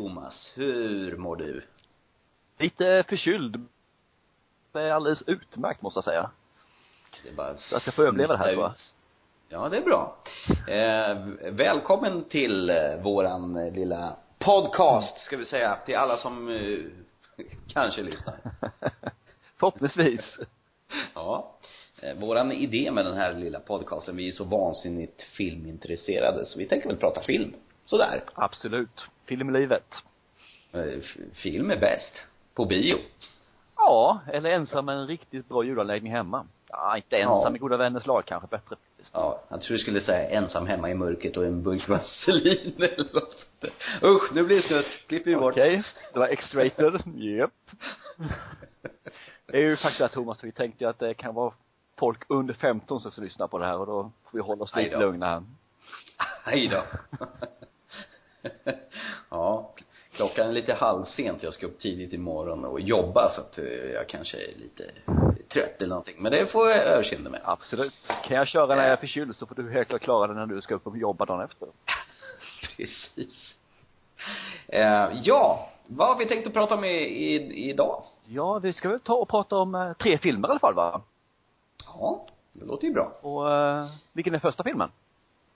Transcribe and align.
Thomas. 0.00 0.52
Hur 0.54 1.16
mår 1.16 1.36
du? 1.36 1.62
Lite 2.58 3.04
förkyld. 3.08 3.66
Det 4.72 4.80
är 4.80 4.90
alldeles 4.90 5.22
utmärkt 5.26 5.82
måste 5.82 5.98
jag 5.98 6.04
säga. 6.04 6.30
Det 7.22 7.28
är 7.28 7.34
bara 7.34 7.56
Jag 7.70 7.82
ska 7.82 7.92
få 7.92 8.02
överleva 8.02 8.32
det 8.32 8.38
här, 8.38 8.52
tror 8.52 8.62
jag. 8.62 8.72
Ja, 9.48 9.68
det 9.68 9.76
är 9.76 9.82
bra. 9.82 10.16
Eh, 10.68 11.50
välkommen 11.52 12.24
till 12.24 12.70
eh, 12.70 13.02
våran 13.02 13.56
eh, 13.56 13.72
lilla 13.72 14.16
podcast, 14.38 15.18
ska 15.18 15.36
vi 15.36 15.44
säga, 15.44 15.78
till 15.86 15.96
alla 15.96 16.16
som 16.16 16.48
eh, 16.48 16.78
kanske 17.68 18.02
lyssnar. 18.02 18.36
Förhoppningsvis. 19.56 20.38
Ja. 21.14 21.56
Eh, 22.02 22.14
våran 22.14 22.52
idé 22.52 22.90
med 22.90 23.04
den 23.04 23.16
här 23.16 23.34
lilla 23.34 23.60
podcasten, 23.60 24.16
vi 24.16 24.28
är 24.28 24.32
så 24.32 24.44
vansinnigt 24.44 25.22
filmintresserade 25.22 26.46
så 26.46 26.58
vi 26.58 26.66
tänker 26.66 26.88
väl 26.88 26.96
prata 26.96 27.22
film. 27.22 27.54
Sådär. 27.86 28.22
Absolut. 28.34 29.06
Film 29.30 29.48
i 29.56 29.58
livet. 29.60 29.84
Eh, 30.72 31.02
film 31.34 31.70
är 31.70 31.76
bäst. 31.76 32.14
På 32.54 32.64
bio. 32.64 32.98
Ja, 33.76 34.20
eller 34.32 34.50
ensam 34.50 34.84
med 34.86 34.96
en 34.96 35.06
riktigt 35.06 35.48
bra 35.48 35.64
ljudanläggning 35.64 36.12
hemma. 36.12 36.46
Ja, 36.68 36.96
inte 36.96 37.16
ensam 37.16 37.42
Ja. 37.42 37.50
med 37.50 37.60
goda 37.60 37.76
vänners 37.76 38.06
lag 38.06 38.24
kanske 38.26 38.48
bättre. 38.48 38.76
Ja, 39.12 39.40
jag 39.48 39.62
tror 39.62 39.76
du 39.76 39.78
skulle 39.78 40.00
säga 40.00 40.28
ensam 40.30 40.66
hemma 40.66 40.90
i 40.90 40.94
mörkret 40.94 41.36
och 41.36 41.44
en 41.44 41.62
burk 41.62 41.88
vaselin 41.88 42.72
eller 42.78 43.14
något 43.14 43.38
sånt 43.38 43.60
där. 43.60 44.08
Usch, 44.08 44.34
nu 44.34 44.42
blir 44.42 44.56
det 44.56 44.62
snusk. 44.62 45.06
Klipper 45.08 45.30
vi 45.30 45.36
bort. 45.36 45.52
Okej, 45.52 45.82
det 46.12 46.18
var 46.18 46.28
X-rated. 46.28 47.02
Japp. 47.14 47.50
Det 49.46 49.56
är 49.56 49.60
ju 49.62 49.76
faktiskt 49.76 50.00
att 50.00 50.12
Thomas, 50.12 50.44
vi 50.44 50.52
tänkte 50.52 50.84
ju 50.84 50.90
att 50.90 50.98
det 50.98 51.14
kan 51.14 51.34
vara 51.34 51.52
folk 51.98 52.22
under 52.28 52.54
15 52.54 53.00
som 53.00 53.10
ska 53.12 53.20
lyssna 53.22 53.48
på 53.48 53.58
det 53.58 53.66
här 53.66 53.78
och 53.80 53.86
då 53.86 54.02
får 54.02 54.38
vi 54.38 54.40
hålla 54.42 54.62
oss 54.64 54.76
lite 54.76 54.98
lugna 54.98 55.26
här. 55.26 55.42
Hej 56.44 56.68
då. 56.68 56.82
ja, 59.30 59.70
klockan 60.12 60.48
är 60.48 60.52
lite 60.52 60.74
halvsent. 60.74 61.42
Jag 61.42 61.52
ska 61.52 61.66
upp 61.66 61.78
tidigt 61.78 62.12
imorgon 62.12 62.64
och 62.64 62.80
jobba 62.80 63.30
så 63.34 63.40
att 63.40 63.58
eh, 63.58 63.64
jag 63.94 64.08
kanske 64.08 64.36
är 64.36 64.58
lite 64.58 64.84
trött 65.48 65.76
eller 65.78 65.88
någonting. 65.88 66.16
Men 66.18 66.32
det 66.32 66.46
får 66.46 66.70
jag 66.70 66.78
överseende 66.78 67.30
med. 67.30 67.40
Absolut. 67.44 67.92
Kan 68.24 68.36
jag 68.36 68.48
köra 68.48 68.74
när 68.74 68.82
jag 68.82 68.92
är 68.92 68.96
förkyld 68.96 69.36
så 69.36 69.46
får 69.46 69.54
du 69.54 69.70
helt 69.70 69.88
klart 69.88 70.02
klara 70.02 70.26
det 70.26 70.34
när 70.34 70.46
du 70.46 70.60
ska 70.60 70.74
upp 70.74 70.86
och 70.86 70.98
jobba 70.98 71.24
dagen 71.24 71.40
efter. 71.40 71.68
Precis. 72.76 73.56
Eh, 74.68 75.08
ja, 75.22 75.68
vad 75.86 76.08
har 76.08 76.16
vi 76.16 76.26
tänkt 76.26 76.46
att 76.46 76.52
prata 76.52 76.74
om 76.74 76.84
i, 76.84 76.94
i, 76.94 77.70
idag? 77.70 78.02
Ja, 78.26 78.58
vi 78.58 78.72
ska 78.72 78.88
väl 78.88 79.00
ta 79.00 79.14
och 79.14 79.28
prata 79.28 79.56
om 79.56 79.74
eh, 79.74 79.92
tre 79.92 80.18
filmer 80.18 80.48
i 80.48 80.50
alla 80.50 80.60
fall 80.60 80.74
va? 80.74 81.02
Ja, 81.84 82.26
det 82.52 82.64
låter 82.64 82.86
ju 82.86 82.92
bra. 82.92 83.12
Och 83.22 83.52
eh, 83.52 83.86
vilken 84.12 84.34
är 84.34 84.38
första 84.38 84.62
filmen? 84.62 84.90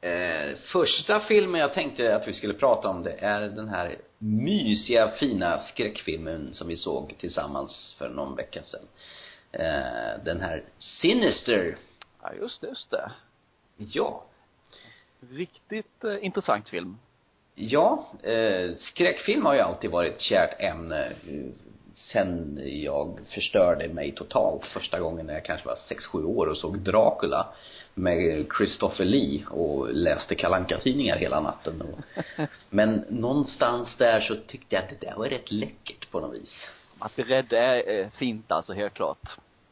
Eh, 0.05 0.57
första 0.57 1.21
filmen 1.21 1.61
jag 1.61 1.75
tänkte 1.75 2.17
att 2.17 2.29
vi 2.29 2.33
skulle 2.33 2.55
prata 2.55 2.89
om 2.89 3.03
det 3.03 3.13
är 3.13 3.41
den 3.41 3.69
här 3.69 3.97
mysiga, 4.19 5.09
fina 5.09 5.59
skräckfilmen 5.59 6.55
som 6.55 6.69
vi 6.69 6.77
såg 6.77 7.15
tillsammans 7.19 7.97
för 7.99 8.09
någon 8.09 8.37
vecka 8.37 8.63
sedan. 8.63 8.89
Eh, 9.53 10.25
den 10.25 10.41
här 10.41 10.63
Sinister. 10.79 11.77
Ja, 12.23 12.33
just 12.41 12.61
det, 12.61 12.67
just 12.67 12.91
det. 12.91 13.13
Ja. 13.77 14.25
Riktigt 15.31 16.05
eh, 16.05 16.25
intressant 16.25 16.69
film. 16.69 16.99
Ja, 17.55 18.07
eh, 18.23 18.75
skräckfilm 18.77 19.47
har 19.47 19.55
ju 19.55 19.61
alltid 19.61 19.91
varit 19.91 20.15
ett 20.15 20.21
kärt 20.21 20.61
ämne 20.61 21.07
eh, 21.07 21.51
sen 21.95 22.61
jag 22.65 23.21
förstörde 23.35 23.89
mig 23.89 24.13
totalt 24.13 24.67
första 24.67 25.01
gången 25.01 25.27
när 25.27 25.35
jag 25.35 25.45
kanske 25.45 25.69
var 25.69 25.77
sex 25.77 26.07
sju 26.07 26.25
år 26.25 26.47
och 26.47 26.57
såg 26.57 26.79
Dracula 26.79 27.47
med 27.95 28.47
Christopher 28.57 29.05
Lee 29.05 29.47
och 29.51 29.95
läste 29.95 30.35
kalanka 30.35 30.79
tidningar 30.79 31.17
hela 31.17 31.41
natten 31.41 31.83
och, 31.83 31.99
men 32.71 33.05
någonstans 33.09 33.97
där 33.97 34.21
så 34.21 34.37
tyckte 34.47 34.75
jag 34.75 34.85
att 34.85 34.91
det 34.91 35.07
där 35.07 35.15
var 35.17 35.29
rätt 35.29 35.53
läckert 35.53 36.11
på 36.11 36.21
något 36.21 36.35
vis. 36.35 36.67
Att 36.99 37.15
bli 37.15 37.25
rädd 37.25 37.53
är 37.53 38.01
eh, 38.01 38.09
fint 38.11 38.53
alltså, 38.53 38.73
helt 38.73 38.95
klart. 38.95 39.29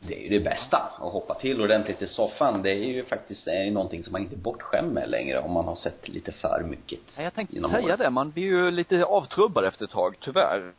Det 0.09 0.19
är 0.19 0.23
ju 0.23 0.39
det 0.39 0.45
bästa, 0.45 0.77
att 0.77 1.13
hoppa 1.13 1.35
till 1.35 1.61
ordentligt 1.61 2.03
i 2.03 2.07
soffan. 2.07 2.63
Det 2.63 2.71
är 2.71 2.89
ju 2.89 3.05
faktiskt, 3.05 3.45
det 3.45 3.51
är 3.51 3.65
ju 3.65 3.71
någonting 3.71 4.05
som 4.05 4.13
man 4.13 4.23
inte 4.23 4.35
är 4.35 4.39
bortskämd 4.39 4.93
med 4.93 5.11
längre 5.11 5.39
om 5.39 5.53
man 5.53 5.65
har 5.65 5.75
sett 5.75 6.09
lite 6.09 6.33
för 6.33 6.65
mycket. 6.71 7.01
Ja, 7.17 7.23
jag 7.23 7.35
tänkte 7.35 7.61
säga 7.61 7.85
åren. 7.85 7.99
det, 7.99 8.11
man 8.11 8.31
blir 8.31 8.45
ju 8.45 8.71
lite 8.71 9.05
avtrubbad 9.05 9.65
efter 9.65 9.85
ett 9.85 9.91
tag, 9.91 10.17
tyvärr. 10.21 10.73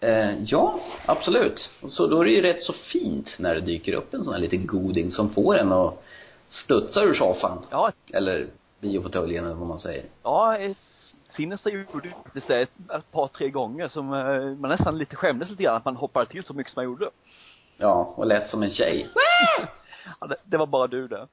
Eh, 0.00 0.42
ja, 0.42 0.80
absolut. 1.06 1.70
Och 1.82 1.92
Så 1.92 2.06
då 2.06 2.20
är 2.20 2.24
det 2.24 2.30
ju 2.30 2.42
rätt 2.42 2.62
så 2.62 2.72
fint 2.72 3.34
när 3.38 3.54
det 3.54 3.60
dyker 3.60 3.92
upp 3.92 4.14
en 4.14 4.24
sån 4.24 4.32
här 4.34 4.40
liten 4.40 4.66
goding 4.66 5.10
som 5.10 5.30
får 5.30 5.58
en 5.58 5.72
att 5.72 6.02
studsa 6.48 7.02
ur 7.02 7.14
soffan. 7.14 7.64
Ja, 7.70 7.92
Eller 8.12 8.46
biofåtöljen 8.80 9.44
eller 9.44 9.54
vad 9.54 9.68
man 9.68 9.78
säger. 9.78 10.04
ja, 10.22 10.58
Sinister 11.28 11.70
gjorde 11.70 12.08
faktiskt 12.24 12.48
det 12.48 12.60
ett, 12.60 13.10
par, 13.12 13.28
tre 13.28 13.48
gånger 13.50 13.88
som 13.88 14.12
eh, 14.12 14.58
man 14.58 14.70
nästan 14.70 14.98
lite 14.98 15.16
skämdes 15.16 15.50
lite 15.50 15.62
grann 15.62 15.76
att 15.76 15.84
man 15.84 15.96
hoppade 15.96 16.26
till 16.26 16.44
så 16.44 16.54
mycket 16.54 16.72
som 16.72 16.78
man 16.80 16.84
gjorde. 16.84 17.10
Ja, 17.78 18.14
och 18.16 18.26
lät 18.26 18.50
som 18.50 18.62
en 18.62 18.70
tjej. 18.70 19.08
Ja, 20.20 20.26
det, 20.26 20.36
det 20.44 20.56
var 20.56 20.66
bara 20.66 20.86
du 20.86 21.08
det. 21.08 21.26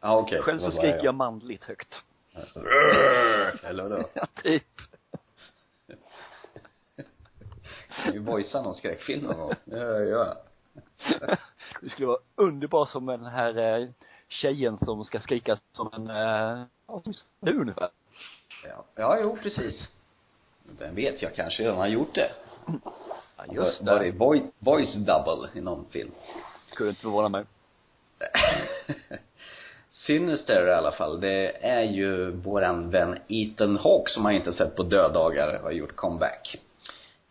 Ja, 0.00 0.16
okej. 0.16 0.42
Själv 0.42 0.58
så 0.58 0.70
skriker 0.70 1.04
jag 1.04 1.14
manligt 1.14 1.64
högt. 1.64 1.94
Eller 3.64 3.82
vadå? 3.82 4.02
Ja, 4.14 4.26
typ. 4.42 4.62
Kan 8.04 8.12
ju 8.12 8.18
voicea 8.18 8.62
någon 8.62 8.74
skräckfilm 8.74 9.24
någon 9.24 9.38
gång. 9.38 9.54
Ja, 9.64 9.98
ja. 9.98 10.36
Du 11.80 11.88
skulle 11.88 12.06
vara 12.06 12.18
underbar 12.34 12.86
som 12.86 13.06
den 13.06 13.24
här 13.26 13.80
eh, 13.82 13.88
tjejen 14.28 14.78
som 14.78 15.04
ska 15.04 15.20
skrika 15.20 15.58
som 15.72 15.90
en, 15.92 16.10
eh, 16.10 16.64
ja, 16.86 17.00
som 17.04 17.14
du 17.40 17.60
ungefär. 17.60 17.88
Ja, 18.68 18.84
ja 18.94 19.18
jo, 19.20 19.36
precis. 19.42 19.88
Vem 20.78 20.94
vet, 20.94 21.22
jag 21.22 21.34
kanske 21.34 21.62
redan 21.62 21.76
har 21.76 21.86
gjort 21.86 22.14
det. 22.14 22.30
Ja, 23.36 23.44
just 23.54 23.82
Var 23.82 23.98
det 23.98 24.04
det. 24.04 24.18
voice, 24.18 24.42
voice 24.58 24.94
double 24.94 25.48
i 25.54 25.60
någon 25.60 25.86
film? 25.90 26.10
Skulle 26.66 26.88
inte 26.88 27.00
förvåna 27.02 27.28
mig. 27.28 27.44
Sinister 29.90 30.66
i 30.68 30.72
alla 30.72 30.92
fall, 30.92 31.20
det 31.20 31.66
är 31.66 31.82
ju 31.82 32.30
våran 32.30 32.90
vän 32.90 33.18
Ethan 33.28 33.76
Hawke 33.76 34.10
som 34.10 34.22
man 34.22 34.32
inte 34.32 34.52
sett 34.52 34.76
på 34.76 34.82
döddagar 34.82 35.58
har 35.62 35.70
gjort 35.70 35.96
comeback. 35.96 36.56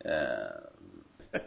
Eh, 0.04 1.40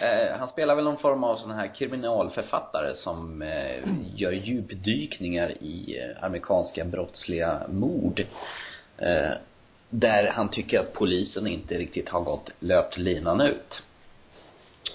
eh, 0.08 0.38
han 0.38 0.48
spelar 0.48 0.74
väl 0.74 0.84
någon 0.84 0.96
form 0.96 1.24
av 1.24 1.36
sån 1.36 1.50
här 1.50 1.74
kriminalförfattare 1.74 2.94
som 2.94 3.42
eh, 3.42 3.84
gör 4.14 4.32
djupdykningar 4.32 5.50
i 5.50 5.96
amerikanska 6.20 6.84
brottsliga 6.84 7.62
mord. 7.68 8.26
Där 9.90 10.30
han 10.30 10.48
tycker 10.48 10.80
att 10.80 10.92
polisen 10.92 11.46
inte 11.46 11.78
riktigt 11.78 12.08
har 12.08 12.20
gått 12.20 12.50
löpt 12.60 12.98
linan 12.98 13.40
ut. 13.40 13.82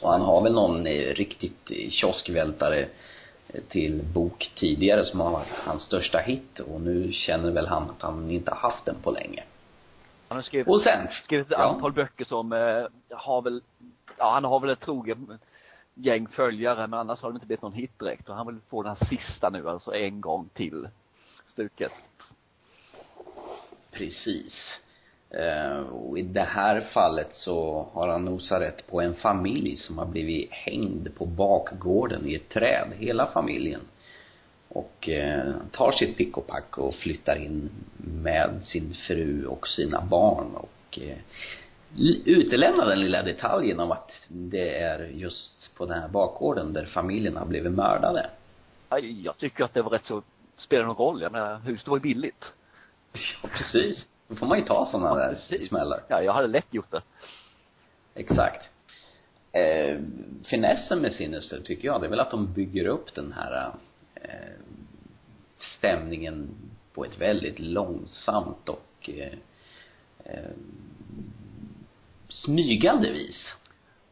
Och 0.02 0.12
han 0.12 0.22
har 0.22 0.42
väl 0.42 0.54
någon 0.54 0.86
riktigt 0.88 1.72
kioskvältare 1.90 2.86
till 3.70 4.02
bok 4.14 4.52
tidigare 4.56 5.06
som 5.06 5.20
har 5.20 5.32
varit 5.32 5.48
hans 5.52 5.84
största 5.84 6.18
hit 6.18 6.60
och 6.60 6.82
nu 6.82 7.12
känner 7.12 7.52
väl 7.52 7.68
han 7.68 7.84
att 7.84 8.02
han 8.02 8.32
inte 8.32 8.52
har 8.52 8.70
haft 8.70 8.86
den 8.86 8.96
på 9.04 9.12
länge. 9.12 9.44
Han 10.34 10.38
har 10.38 10.44
skrivit, 10.44 10.68
Och 10.68 10.82
sen, 10.82 11.08
skrivit 11.24 11.48
ett 11.48 11.58
ja. 11.58 11.64
antal 11.64 11.92
böcker 11.92 12.26
som 12.26 12.54
eh, 12.54 13.18
har 13.18 13.42
väl, 13.42 13.62
ja 14.18 14.32
han 14.34 14.44
har 14.44 14.60
väl 14.60 14.70
ett 14.70 14.80
troget 14.80 15.18
gäng 15.94 16.28
följare 16.28 16.88
men 16.88 17.00
annars 17.00 17.22
har 17.22 17.32
det 17.32 17.36
inte 17.36 17.48
blivit 17.48 17.62
någon 17.62 17.74
hit 17.74 18.00
direkt 18.00 18.30
och 18.30 18.36
han 18.36 18.48
vill 18.48 18.60
få 18.70 18.84
den 18.84 18.96
här 19.00 19.08
sista 19.08 19.50
nu 19.50 19.70
alltså 19.70 19.94
en 19.94 20.22
gång 20.22 20.50
till 20.54 20.88
stuket. 21.46 21.92
Precis. 23.92 24.80
Eh, 25.30 25.80
och 25.80 26.20
i 26.20 26.22
det 26.22 26.42
här 26.42 26.82
fallet 26.82 27.30
så 27.32 27.88
har 27.94 28.08
han 28.08 28.26
nosat 28.26 28.62
rätt 28.62 28.88
på 28.88 29.02
en 29.02 29.14
familj 29.14 29.78
som 29.78 29.98
har 29.98 30.06
blivit 30.06 30.52
hängd 30.52 31.16
på 31.16 31.26
bakgården 31.26 32.28
i 32.28 32.36
ett 32.36 32.50
träd, 32.50 32.88
hela 32.98 33.28
familjen. 33.28 33.82
Och 34.74 35.10
eh, 35.10 35.54
tar 35.72 35.92
sitt 35.92 36.18
pick 36.18 36.38
och 36.38 36.48
pack 36.48 36.78
och 36.78 36.96
flyttar 36.96 37.36
in 37.36 37.70
med 37.98 38.60
sin 38.64 38.94
fru 38.94 39.46
och 39.46 39.68
sina 39.68 40.02
barn 40.02 40.56
och 40.56 41.00
eh, 41.02 41.18
utelämnar 42.26 42.86
den 42.86 43.00
lilla 43.00 43.24
detaljen 43.24 43.80
om 43.80 43.92
att 43.92 44.12
det 44.28 44.78
är 44.78 45.08
just 45.08 45.76
på 45.78 45.86
den 45.86 46.02
här 46.02 46.08
bakgården 46.08 46.74
där 46.74 46.86
familjen 46.86 47.38
har 47.38 47.46
blivit 47.46 47.72
mördade. 47.72 48.30
Ja, 48.90 49.00
Jag 49.00 49.38
tycker 49.38 49.64
att 49.64 49.74
det 49.74 49.82
var 49.82 49.90
rätt 49.90 50.06
så, 50.06 50.22
spelar 50.58 50.86
någon 50.86 50.96
roll, 50.96 51.22
jag 51.22 51.32
menar 51.32 51.60
huset 51.60 51.88
var 51.88 51.98
ju 51.98 52.02
billigt. 52.02 52.46
Ja, 53.44 53.50
precis. 53.58 54.08
Då 54.28 54.36
får 54.36 54.46
man 54.46 54.58
ju 54.60 54.66
ta 54.66 54.86
sådana 54.86 55.16
där 55.16 55.34
precis. 55.34 55.68
smällar. 55.68 56.04
Ja, 56.08 56.22
jag 56.22 56.34
hade 56.34 56.48
lätt 56.48 56.74
gjort 56.74 56.92
det. 56.92 57.02
Exakt. 58.16 58.70
Eh, 59.52 60.00
finessen 60.50 61.00
med 61.00 61.14
Sinister 61.14 61.60
tycker 61.60 61.86
jag, 61.88 62.02
det 62.02 62.08
är 62.08 62.10
väl 62.10 62.20
att 62.20 62.32
de 62.32 62.54
bygger 62.54 62.86
upp 62.88 63.14
den 63.16 63.34
här 63.34 63.56
eh, 63.56 63.74
stämningen 65.56 66.50
på 66.94 67.06
ett 67.06 67.22
väldigt 67.22 67.60
långsamt 67.60 68.70
och 68.70 69.10
eh, 69.10 69.34
eh, 70.24 70.52
smygande 72.30 73.12
vis. 73.12 73.54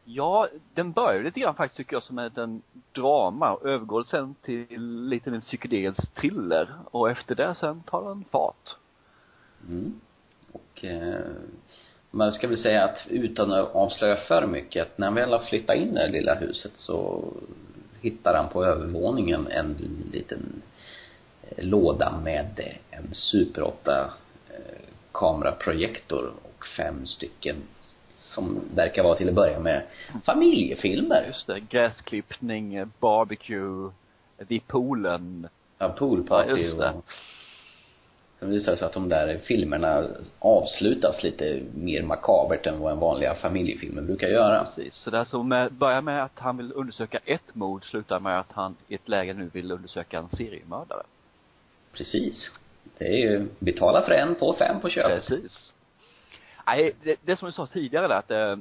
Ja, 0.04 0.48
den 0.74 0.92
börjar 0.92 1.22
lite 1.22 1.40
grann 1.40 1.54
faktiskt 1.54 1.76
tycker 1.76 1.96
jag 1.96 2.02
som 2.02 2.18
en 2.18 2.62
drama 2.92 3.52
och 3.52 3.68
övergår 3.68 4.04
sen 4.04 4.34
till 4.34 5.06
lite 5.08 5.30
en 5.30 5.40
psykedelisk 5.40 6.14
thriller 6.14 6.68
och 6.90 7.10
efter 7.10 7.34
det 7.34 7.54
sen 7.54 7.82
tar 7.82 8.08
den 8.08 8.24
fart. 8.30 8.76
Mm. 9.68 10.00
Och 10.52 10.84
eh, 10.84 11.20
man 12.10 12.32
ska 12.32 12.48
väl 12.48 12.58
säga 12.58 12.84
att 12.84 13.06
utan 13.08 13.52
att 13.52 13.74
avslöja 13.74 14.16
för 14.16 14.46
mycket, 14.46 14.82
att 14.82 14.98
när 14.98 15.06
han 15.06 15.14
väl 15.14 15.32
har 15.32 15.38
flyttat 15.38 15.76
in 15.76 15.88
i 15.88 16.06
det 16.06 16.08
lilla 16.08 16.34
huset 16.34 16.72
så 16.74 17.24
hittar 18.02 18.34
han 18.34 18.48
på 18.48 18.64
övervåningen 18.64 19.46
en 19.50 19.76
liten 20.12 20.62
eh, 21.42 21.64
låda 21.64 22.20
med 22.24 22.76
en 22.90 23.14
Super 23.14 23.62
8 23.62 24.10
eh, 24.48 24.54
kameraprojektor 25.12 26.32
och 26.42 26.66
fem 26.76 27.06
stycken 27.06 27.56
som 28.10 28.60
verkar 28.74 29.02
vara 29.02 29.14
till 29.14 29.28
att 29.28 29.34
börja 29.34 29.60
med 29.60 29.82
familjefilmer. 30.24 31.24
Just 31.26 31.46
det, 31.46 31.60
gräsklippning, 31.60 32.90
barbecue, 33.00 33.90
vid 34.38 34.66
poolen. 34.66 35.48
Ja, 35.78 35.88
poolparty 35.88 36.50
Ja, 36.50 36.56
just 36.56 36.78
det. 36.78 36.90
och 36.90 37.04
Sen 38.42 38.50
visar 38.50 38.72
det 38.72 38.78
sig 38.78 38.86
att 38.86 38.92
de 38.92 39.08
där 39.08 39.38
filmerna 39.38 40.04
avslutas 40.38 41.22
lite 41.22 41.62
mer 41.74 42.02
makabert 42.02 42.66
än 42.66 42.80
vad 42.80 42.92
en 42.92 42.98
vanliga 42.98 43.34
familjefilmer 43.34 44.02
brukar 44.02 44.28
göra. 44.28 44.64
Precis. 44.64 44.94
Så 44.94 45.10
det 45.10 45.18
är 45.18 45.24
så 45.24 45.42
med, 45.42 45.72
börjar 45.72 46.02
med 46.02 46.24
att 46.24 46.38
han 46.38 46.56
vill 46.56 46.72
undersöka 46.72 47.18
ett 47.24 47.54
mord, 47.54 47.84
slutar 47.84 48.20
med 48.20 48.38
att 48.38 48.52
han 48.52 48.76
i 48.88 48.94
ett 48.94 49.08
läge 49.08 49.34
nu 49.34 49.50
vill 49.52 49.72
undersöka 49.72 50.18
en 50.18 50.28
seriemördare. 50.28 51.02
Precis. 51.92 52.50
Det 52.98 53.04
är 53.04 53.16
ju, 53.16 53.48
betala 53.58 54.02
för 54.02 54.12
en, 54.12 54.34
få 54.34 54.54
fem 54.54 54.80
på 54.80 54.88
köpet. 54.88 55.26
Precis. 55.26 55.72
Nej, 56.66 56.92
det, 57.02 57.16
det 57.24 57.36
som 57.36 57.46
du 57.46 57.52
sa 57.52 57.66
tidigare 57.66 58.08
där 58.08 58.14
att 58.14 58.30
eh, 58.30 58.56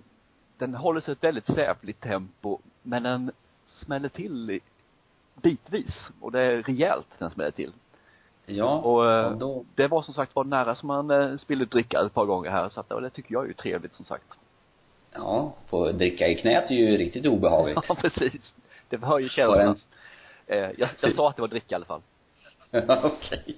den 0.57 0.75
håller 0.75 1.01
sig 1.01 1.11
ett 1.11 1.23
väldigt 1.23 1.45
sävligt 1.45 2.01
tempo, 2.01 2.59
men 2.83 3.03
den 3.03 3.31
smäller 3.65 4.09
till 4.09 4.59
bitvis. 5.41 6.09
Och 6.19 6.31
det 6.31 6.41
är 6.41 6.61
rejält 6.61 7.07
den 7.17 7.31
smäller 7.31 7.51
till. 7.51 7.71
Ja, 8.45 8.77
Och, 8.79 9.11
eh, 9.11 9.25
och 9.31 9.37
då, 9.37 9.65
Det 9.75 9.87
var 9.87 10.01
som 10.03 10.13
sagt 10.13 10.35
var 10.35 10.43
nära 10.43 10.75
som 10.75 10.87
man 10.87 11.11
eh, 11.11 11.37
spillde 11.37 11.65
dricka 11.65 12.01
ett 12.05 12.13
par 12.13 12.25
gånger 12.25 12.49
här, 12.51 12.69
så 12.69 12.79
att, 12.79 12.91
och 12.91 13.01
det 13.01 13.09
tycker 13.09 13.33
jag 13.33 13.43
är 13.43 13.47
ju 13.47 13.53
trevligt 13.53 13.93
som 13.95 14.05
sagt. 14.05 14.25
ja, 15.13 15.53
få 15.69 15.91
dricka 15.91 16.27
i 16.27 16.35
knät 16.35 16.71
är 16.71 16.75
ju 16.75 16.97
riktigt 16.97 17.25
obehagligt. 17.25 17.79
Ja, 17.89 17.95
precis. 17.95 18.53
Det 18.89 18.97
hör 19.05 19.19
ju 19.19 19.29
känslan. 19.29 19.57
den- 19.65 19.75
Eh, 20.47 20.57
jag, 20.77 20.89
jag 21.01 21.15
sa 21.15 21.29
att 21.29 21.35
det 21.35 21.41
var 21.41 21.47
dricka 21.49 21.67
i 21.69 21.75
alla 21.75 21.85
fall. 21.85 22.01
Okej. 23.03 23.55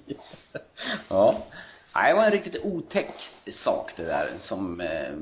Ja. 1.08 1.34
Nej, 1.94 2.12
det 2.12 2.16
var 2.16 2.24
en 2.24 2.30
riktigt 2.30 2.64
otäck 2.64 3.14
sak 3.64 3.92
det 3.96 4.04
där 4.04 4.32
som, 4.40 4.80
eh, 4.80 5.12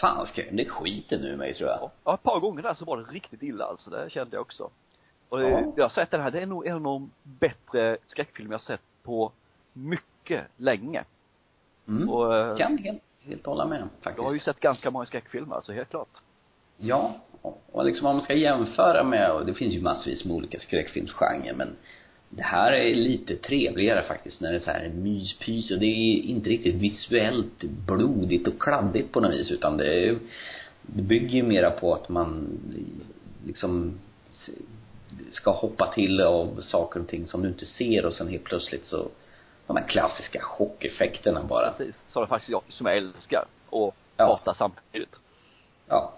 fan 0.00 0.26
skrämde 0.26 0.64
skiten 0.64 1.24
ur 1.24 1.36
mig 1.36 1.54
tror 1.54 1.68
jag. 1.70 1.90
Ja, 2.04 2.14
ett 2.14 2.22
par 2.22 2.40
gånger 2.40 2.62
där 2.62 2.74
så 2.74 2.84
var 2.84 2.96
det 2.96 3.02
riktigt 3.02 3.42
illa 3.42 3.64
alltså, 3.64 3.90
det 3.90 4.10
kände 4.10 4.36
jag 4.36 4.40
också. 4.40 4.70
Och 5.28 5.42
Ja. 5.42 5.72
jag 5.76 5.84
har 5.84 5.88
sett 5.90 6.10
den 6.10 6.20
här, 6.20 6.30
det 6.30 6.40
är 6.40 6.46
nog 6.46 6.66
en 6.66 6.74
av 6.74 6.82
de 6.82 7.10
bättre 7.22 7.96
skräckfilmer 8.06 8.52
jag 8.52 8.58
har 8.58 8.64
sett 8.64 8.80
på 9.02 9.32
mycket 9.72 10.42
länge. 10.56 11.04
Mm. 11.88 12.08
Och 12.08 12.36
eh, 12.36 12.56
kan 12.56 12.78
helt, 12.78 13.02
helt 13.20 13.46
hålla 13.46 13.66
med 13.66 13.88
faktiskt. 14.00 14.18
jag 14.18 14.24
har 14.24 14.32
ju 14.34 14.38
sett 14.40 14.60
ganska 14.60 14.90
många 14.90 15.06
skräckfilmer, 15.06 15.56
alltså 15.56 15.72
helt 15.72 15.90
klart. 15.90 16.08
Ja, 16.76 17.14
och- 17.42 17.62
och 17.72 17.84
liksom 17.84 18.06
om 18.06 18.16
man 18.16 18.22
ska 18.22 18.34
jämföra 18.34 19.04
med, 19.04 19.30
och 19.32 19.46
det 19.46 19.54
finns 19.54 19.74
ju 19.74 19.82
massvis 19.82 20.24
med 20.24 20.34
olika 20.36 20.58
skräckfilmsgenrer 20.60 21.54
men 21.54 21.68
det 22.30 22.42
här 22.42 22.72
är 22.72 22.94
lite 22.94 23.36
trevligare 23.36 24.02
faktiskt 24.02 24.40
när 24.40 24.50
det 24.50 24.56
är 24.56 24.60
så 24.60 24.70
här 24.70 24.88
myspys 24.88 25.70
och 25.70 25.78
det 25.78 25.86
är 25.86 26.22
inte 26.22 26.50
riktigt 26.50 26.74
visuellt 26.74 27.64
blodigt 27.86 28.48
och 28.48 28.58
kladdigt 28.62 29.12
på 29.12 29.20
något 29.20 29.32
vis 29.34 29.50
utan 29.50 29.76
det 29.76 30.08
är, 30.08 30.18
det 30.82 31.02
bygger 31.02 31.28
ju 31.36 31.42
mera 31.42 31.70
på 31.70 31.94
att 31.94 32.08
man 32.08 32.58
liksom 33.46 33.98
ska 35.32 35.50
hoppa 35.50 35.92
till 35.92 36.20
av 36.20 36.60
saker 36.60 37.00
och 37.00 37.08
ting 37.08 37.26
som 37.26 37.42
du 37.42 37.48
inte 37.48 37.66
ser 37.66 38.06
och 38.06 38.12
sen 38.14 38.28
helt 38.28 38.44
plötsligt 38.44 38.86
så 38.86 39.08
de 39.66 39.76
här 39.76 39.86
klassiska 39.88 40.40
chockeffekterna 40.42 41.42
bara. 41.44 41.70
Precis. 41.72 42.02
Så 42.08 42.20
det 42.20 42.24
är 42.24 42.28
faktiskt 42.28 42.50
jag 42.50 42.62
som 42.68 42.86
jag 42.86 42.96
älskar 42.96 43.44
och 43.70 43.94
Ja. 44.16 44.24
hatar 44.26 44.54
samtidigt. 44.54 45.16
Ja. 45.88 46.12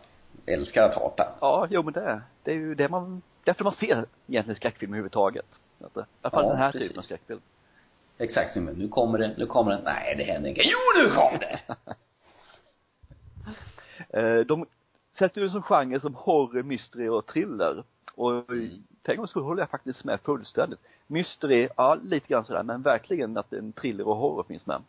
Älskar 0.46 0.82
att 0.88 0.94
hata. 0.94 1.24
Ja, 1.40 1.66
jo 1.70 1.82
men 1.82 1.92
det 1.92 2.20
det 2.44 2.50
är 2.50 2.54
ju 2.54 2.74
det 2.74 2.88
man, 2.88 3.22
därför 3.44 3.64
man 3.64 3.74
ser 3.74 4.04
egentligen 4.26 4.56
skräckfilm 4.56 4.92
överhuvudtaget. 4.92 5.46
I 5.80 5.84
alla 6.22 6.30
fall 6.30 6.44
Ja, 6.44 6.48
den 6.48 6.58
här 6.58 6.72
precis. 6.72 6.88
typen 6.88 6.98
av 6.98 7.02
skräckfilm. 7.02 7.40
Exakt, 8.18 8.56
men 8.56 8.74
nu 8.74 8.88
kommer 8.88 9.18
det, 9.18 9.34
nu 9.38 9.46
kommer 9.46 9.70
det, 9.72 9.80
nej 9.84 10.14
det 10.18 10.24
händer 10.24 10.48
inte. 10.48 10.60
Jo 10.64 11.02
nu 11.02 11.10
kom 11.14 11.38
det! 11.38 11.60
Eh, 14.12 14.38
de 14.46 14.66
sätter 15.18 15.40
ju 15.40 15.50
som 15.50 15.62
genre 15.62 16.00
som 16.00 16.14
horror, 16.14 16.62
mystery 16.62 17.08
och 17.08 17.26
thriller. 17.26 17.84
Och 18.14 18.46
för 18.46 19.12
en 19.12 19.16
gångs 19.16 19.30
skull 19.30 19.42
håller 19.42 19.62
jag 19.62 19.70
faktiskt 19.70 20.04
med 20.04 20.20
fullständigt. 20.20 20.80
Mystery, 21.06 21.68
ja 21.76 21.94
lite 21.94 22.28
grann 22.28 22.44
sådär, 22.44 22.62
men 22.62 22.82
verkligen 22.82 23.36
att 23.36 23.52
en 23.52 23.72
thriller 23.72 24.08
och 24.08 24.16
horror 24.16 24.42
finns 24.42 24.66
med. 24.66 24.82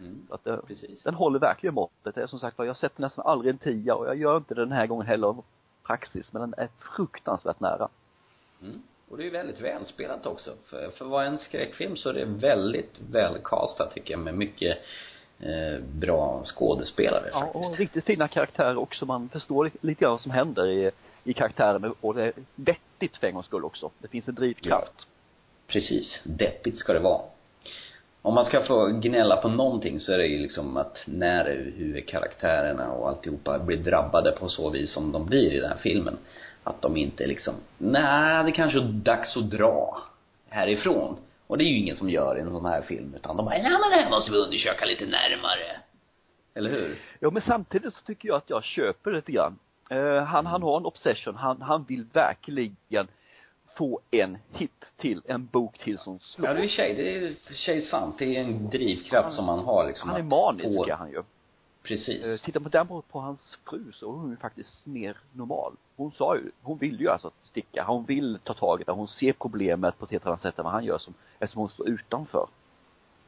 Mm, 0.00 0.26
att 0.30 0.44
det, 0.44 0.60
precis. 0.66 1.02
den 1.02 1.14
håller 1.14 1.38
verkligen 1.38 1.74
måttet. 1.74 2.14
Det 2.14 2.22
är 2.22 2.26
som 2.26 2.38
sagt 2.38 2.58
jag 2.58 2.76
sett 2.76 2.98
nästan 2.98 3.26
aldrig 3.26 3.50
en 3.52 3.58
tia 3.58 3.94
och 3.94 4.06
jag 4.06 4.16
gör 4.16 4.36
inte 4.36 4.54
det 4.54 4.60
den 4.60 4.72
här 4.72 4.86
gången 4.86 5.06
heller 5.06 5.28
av 5.28 5.44
praxis, 5.86 6.32
men 6.32 6.40
den 6.42 6.54
är 6.56 6.68
fruktansvärt 6.96 7.60
nära. 7.60 7.88
Mm. 8.62 8.82
Och 9.10 9.16
det 9.16 9.26
är 9.26 9.30
väldigt 9.30 9.60
välspelat 9.60 10.26
också. 10.26 10.50
För, 10.70 10.90
för 10.90 11.04
att 11.04 11.10
vara 11.10 11.24
en 11.24 11.38
skräckfilm 11.38 11.96
så 11.96 12.08
är 12.08 12.12
det 12.14 12.24
väldigt 12.24 13.00
välcastat 13.10 13.90
tycker 13.90 14.14
jag 14.14 14.20
med 14.20 14.34
mycket 14.34 14.78
eh, 15.40 15.84
bra 15.84 16.42
skådespelare 16.44 17.28
Ja, 17.32 17.40
faktiskt. 17.40 17.70
och 17.72 17.78
riktigt 17.78 18.04
fina 18.04 18.28
karaktärer 18.28 18.76
också. 18.78 19.06
Man 19.06 19.28
förstår 19.28 19.64
li- 19.64 19.70
lite 19.80 20.00
grann 20.00 20.10
vad 20.10 20.20
som 20.20 20.30
händer 20.30 20.66
i, 20.66 20.90
i 21.28 21.32
karaktären 21.32 21.94
och 22.00 22.14
det 22.14 22.22
är 22.22 22.32
vettigt 22.54 23.16
för 23.16 23.26
en 23.26 23.34
gångs 23.34 23.46
skull 23.46 23.64
också. 23.64 23.90
Det 23.98 24.08
finns 24.08 24.28
en 24.28 24.34
drivkraft. 24.34 25.06
Precis. 25.66 26.22
Deppigt 26.24 26.78
ska 26.78 26.92
det 26.92 26.98
vara. 26.98 27.22
Om 28.22 28.34
man 28.34 28.44
ska 28.44 28.62
få 28.62 28.86
gnälla 28.86 29.36
på 29.36 29.48
någonting 29.48 30.00
så 30.00 30.12
är 30.12 30.18
det 30.18 30.26
ju 30.26 30.38
liksom 30.38 30.76
att 30.76 31.04
när 31.06 31.72
huvudkaraktärerna 31.76 32.92
och 32.92 33.08
alltihopa 33.08 33.58
blir 33.58 33.76
drabbade 33.76 34.32
på 34.32 34.48
så 34.48 34.70
vis 34.70 34.92
som 34.92 35.12
de 35.12 35.26
blir 35.26 35.52
i 35.52 35.60
den 35.60 35.70
här 35.70 35.78
filmen. 35.78 36.18
Att 36.64 36.82
de 36.82 36.96
inte 36.96 37.26
liksom, 37.26 37.54
nej 37.78 38.44
det 38.44 38.52
kanske 38.52 38.78
är 38.78 38.82
dags 38.82 39.36
att 39.36 39.50
dra 39.50 40.02
härifrån. 40.48 41.16
Och 41.46 41.58
det 41.58 41.64
är 41.64 41.68
ju 41.68 41.78
ingen 41.78 41.96
som 41.96 42.10
gör 42.10 42.38
i 42.38 42.40
en 42.40 42.50
sån 42.50 42.66
här 42.66 42.82
film 42.82 43.14
utan 43.16 43.36
de 43.36 43.46
bara, 43.46 43.58
nej 43.58 43.70
men 43.70 43.90
det 43.90 43.96
här 43.96 44.10
måste 44.10 44.32
vi 44.32 44.38
undersöka 44.38 44.84
lite 44.84 45.04
närmare. 45.04 45.80
Eller 46.54 46.70
hur? 46.70 46.98
Ja, 47.20 47.30
men 47.30 47.42
samtidigt 47.42 47.94
så 47.94 48.04
tycker 48.04 48.28
jag 48.28 48.36
att 48.36 48.50
jag 48.50 48.64
köper 48.64 49.12
lite 49.12 49.32
grann. 49.32 49.58
Eh, 49.90 50.22
han, 50.24 50.46
han 50.46 50.62
har 50.62 50.76
en 50.76 50.86
obsession. 50.86 51.36
Han, 51.36 51.62
han 51.62 51.84
vill 51.84 52.04
verkligen 52.12 53.08
få 53.76 54.00
en 54.10 54.38
hit 54.52 54.84
till, 54.96 55.22
en 55.24 55.46
bok 55.46 55.78
till 55.78 55.98
som 55.98 56.18
slår. 56.18 56.48
Ja 56.48 56.54
det 56.54 56.64
är 56.64 56.68
sig, 56.68 56.94
det 56.94 57.16
är 57.16 57.34
för 57.46 57.54
sig 57.54 57.80
sant. 57.82 58.14
Det 58.18 58.36
är 58.36 58.40
en 58.40 58.70
drivkraft 58.70 59.36
som 59.36 59.44
man 59.44 59.58
har 59.58 59.86
liksom 59.86 60.08
han 60.10 60.18
är 60.20 60.24
manisk 60.24 60.64
få- 60.64 60.86
är 60.88 60.92
han 60.94 61.10
ju. 61.10 61.22
Precis. 61.82 62.24
Eh, 62.24 62.36
Tittar 62.36 62.60
man 62.60 62.70
däremot 62.70 63.08
på 63.08 63.20
hans 63.20 63.58
fru 63.70 63.92
så 63.92 64.12
är 64.12 64.16
hon 64.18 64.30
ju 64.30 64.36
faktiskt 64.36 64.86
mer 64.86 65.16
normal. 65.32 65.72
Hon 65.96 66.12
sa 66.12 66.36
ju, 66.36 66.50
hon 66.62 66.78
vill 66.78 67.00
ju 67.00 67.08
alltså 67.10 67.30
sticka. 67.40 67.84
Hon 67.86 68.04
vill 68.04 68.38
ta 68.44 68.54
tag 68.54 68.80
i 68.80 68.84
det. 68.84 68.92
Hon 68.92 69.08
ser 69.08 69.32
problemet 69.32 69.98
på 69.98 70.04
ett 70.04 70.10
helt 70.10 70.26
annat 70.26 70.40
sätt 70.40 70.58
än 70.58 70.64
vad 70.64 70.72
han 70.72 70.84
gör 70.84 70.98
som, 70.98 71.14
eftersom 71.38 71.60
hon 71.60 71.68
står 71.70 71.88
utanför. 71.88 72.46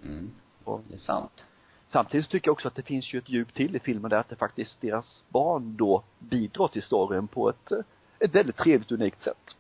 Mm. 0.05 0.31
Och 0.65 0.81
Det 0.89 0.95
är 0.95 0.99
sant. 0.99 1.45
Samtidigt 1.93 2.29
tycker 2.31 2.49
jag 2.49 2.53
också 2.53 2.69
att 2.69 2.75
det 2.75 2.83
finns 2.83 3.13
ju 3.15 3.19
ett 3.19 3.29
djup 3.29 3.55
till 3.55 3.77
i 3.77 3.79
filmen 3.79 4.11
där 4.11 4.17
att 4.19 4.29
det 4.29 4.37
faktiskt 4.37 4.81
deras 4.81 5.23
barn 5.29 5.77
då 5.77 6.03
bidrar 6.19 6.69
till 6.69 6.83
storyn 6.83 7.29
på 7.29 7.49
ett, 7.49 7.73
ett 8.19 8.35
väldigt 8.35 8.57
trevligt 8.57 8.93
unikt 8.93 9.23
sätt. 9.23 9.57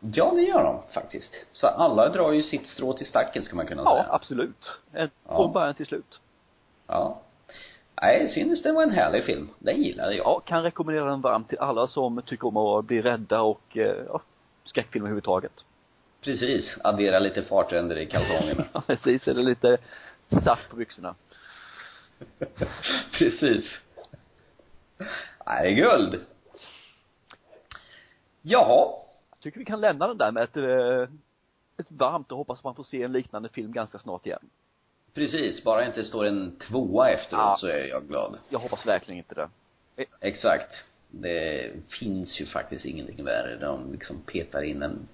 Ja, 0.00 0.32
det 0.34 0.42
gör 0.42 0.64
de 0.64 0.82
faktiskt. 0.94 1.30
Så 1.52 1.66
alla 1.66 2.08
drar 2.08 2.32
ju 2.32 2.42
sitt 2.42 2.66
strå 2.68 2.92
till 2.92 3.06
stacken 3.06 3.44
ska 3.44 3.56
man 3.56 3.66
kunna 3.66 3.82
Ja, 3.82 3.90
säga. 3.96 4.06
absolut. 4.14 4.70
En, 4.92 5.10
Ja. 5.28 5.36
Från 5.36 5.52
början 5.52 5.74
till 5.74 5.86
slut. 5.86 6.20
Ja. 6.86 7.20
Nej, 8.02 8.28
synes 8.28 8.62
det 8.62 8.72
var 8.72 8.82
en 8.82 8.90
härlig 8.90 9.24
film. 9.24 9.48
Den 9.58 9.82
gillade 9.82 10.14
jag. 10.14 10.26
Ja, 10.26 10.40
kan 10.40 10.62
rekommendera 10.62 11.04
den 11.04 11.20
varmt 11.20 11.48
till 11.48 11.58
alla 11.58 11.86
som 11.86 12.22
tycker 12.26 12.48
om 12.48 12.56
att 12.56 12.84
bli 12.84 13.02
rädda 13.02 13.40
och, 13.42 13.76
eh, 13.76 13.96
ja, 14.08 14.20
skräckfilm 14.64 15.04
överhuvudtaget. 15.04 15.64
Precis. 16.20 16.76
Addera 16.84 17.18
lite 17.18 17.42
fartränder 17.42 17.96
i 17.96 18.06
kalsongerna. 18.06 18.64
Ja, 18.72 18.82
precis. 18.86 19.28
Eller 19.28 19.42
lite 19.42 19.78
saft 20.44 20.70
på 20.70 20.76
byxorna. 20.76 21.14
Precis. 23.18 23.80
Nej, 25.46 25.62
det 25.62 25.68
är 25.68 25.74
guld. 25.74 26.20
Jaha. 28.42 28.92
Jag 29.30 29.40
tycker 29.40 29.58
vi 29.58 29.64
kan 29.64 29.80
lämna 29.80 30.08
den 30.08 30.18
där 30.18 30.32
med 30.32 30.42
ett, 30.42 30.56
eh, 30.56 31.14
ett 31.78 31.86
varmt 31.88 32.32
och 32.32 32.38
hoppas 32.38 32.64
man 32.64 32.74
får 32.74 32.84
se 32.84 33.02
en 33.02 33.12
liknande 33.12 33.48
film 33.48 33.72
ganska 33.72 33.98
snart 33.98 34.26
igen. 34.26 34.48
Precis. 35.14 35.64
Bara 35.64 35.86
inte 35.86 36.04
står 36.04 36.24
en 36.26 36.56
tvåa 36.56 37.08
efteråt 37.10 37.42
Ja. 37.42 37.56
så 37.60 37.66
är 37.66 37.86
jag 37.86 38.08
glad. 38.08 38.38
Jag 38.48 38.58
hoppas 38.58 38.86
verkligen 38.86 39.18
inte 39.18 39.34
det. 39.34 39.48
Exakt. 40.20 40.84
Det 41.10 41.70
finns 42.00 42.40
ju 42.40 42.46
faktiskt 42.46 42.84
ingenting 42.84 43.24
värre. 43.24 43.56
De 43.56 43.92
liksom 43.92 44.20
petar 44.22 44.62
in 44.62 44.82
en, 44.82 45.08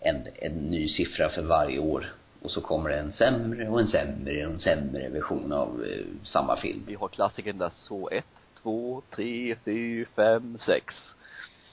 en, 0.00 0.26
en 0.34 0.52
ny 0.70 0.88
siffra 0.88 1.28
för 1.28 1.42
varje 1.42 1.78
år. 1.78 2.06
Och 2.42 2.50
så 2.50 2.60
kommer 2.60 2.90
det 2.90 2.96
en 2.96 3.12
sämre 3.12 3.68
och 3.68 3.80
en 3.80 3.86
sämre 3.86 4.46
och 4.46 4.52
en 4.52 4.58
sämre 4.60 5.08
version 5.08 5.52
av 5.52 5.68
eh, 5.84 6.06
samma 6.24 6.56
film. 6.56 6.82
Vi 6.86 6.94
har 6.94 7.08
klassikern 7.08 7.58
där 7.58 7.70
så 7.74 8.08
ett, 8.08 8.24
två, 8.62 9.02
tre, 9.14 9.56
fyra, 9.64 10.06
fem, 10.16 10.58
sex. 10.66 10.94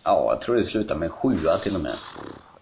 Ja, 0.04 0.28
jag 0.34 0.42
tror 0.42 0.56
det 0.56 0.66
slutar 0.66 0.96
med 0.96 1.06
en 1.06 1.12
sjua 1.12 1.58
till 1.58 1.76
och 1.76 1.82
med. 1.82 1.96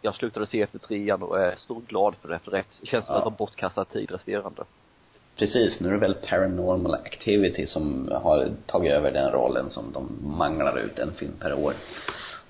Jag 0.01 0.15
slutade 0.15 0.47
se 0.47 0.61
efter 0.61 0.79
trean 0.79 1.23
och 1.23 1.39
är 1.39 1.55
så 1.57 1.81
glad 1.87 2.15
för 2.21 2.29
det, 2.29 2.39
för 2.39 2.51
rätt. 2.51 2.67
Det 2.81 2.87
känns 2.87 3.05
som 3.05 3.15
Ja. 3.15 3.23
var 3.23 3.31
bortkastad 3.31 3.85
tid 3.85 4.11
resterande. 4.11 4.63
Precis, 5.37 5.79
nu 5.79 5.87
är 5.89 5.93
det 5.93 5.99
väl 5.99 6.13
Paranormal 6.29 6.93
Activity 6.93 7.67
som 7.67 8.11
har 8.23 8.49
tagit 8.65 8.91
över 8.91 9.11
den 9.11 9.31
rollen 9.31 9.69
som 9.69 9.91
de 9.93 10.19
manglar 10.37 10.79
ut 10.79 10.99
en 10.99 11.11
film 11.13 11.33
per 11.39 11.53
år. 11.53 11.73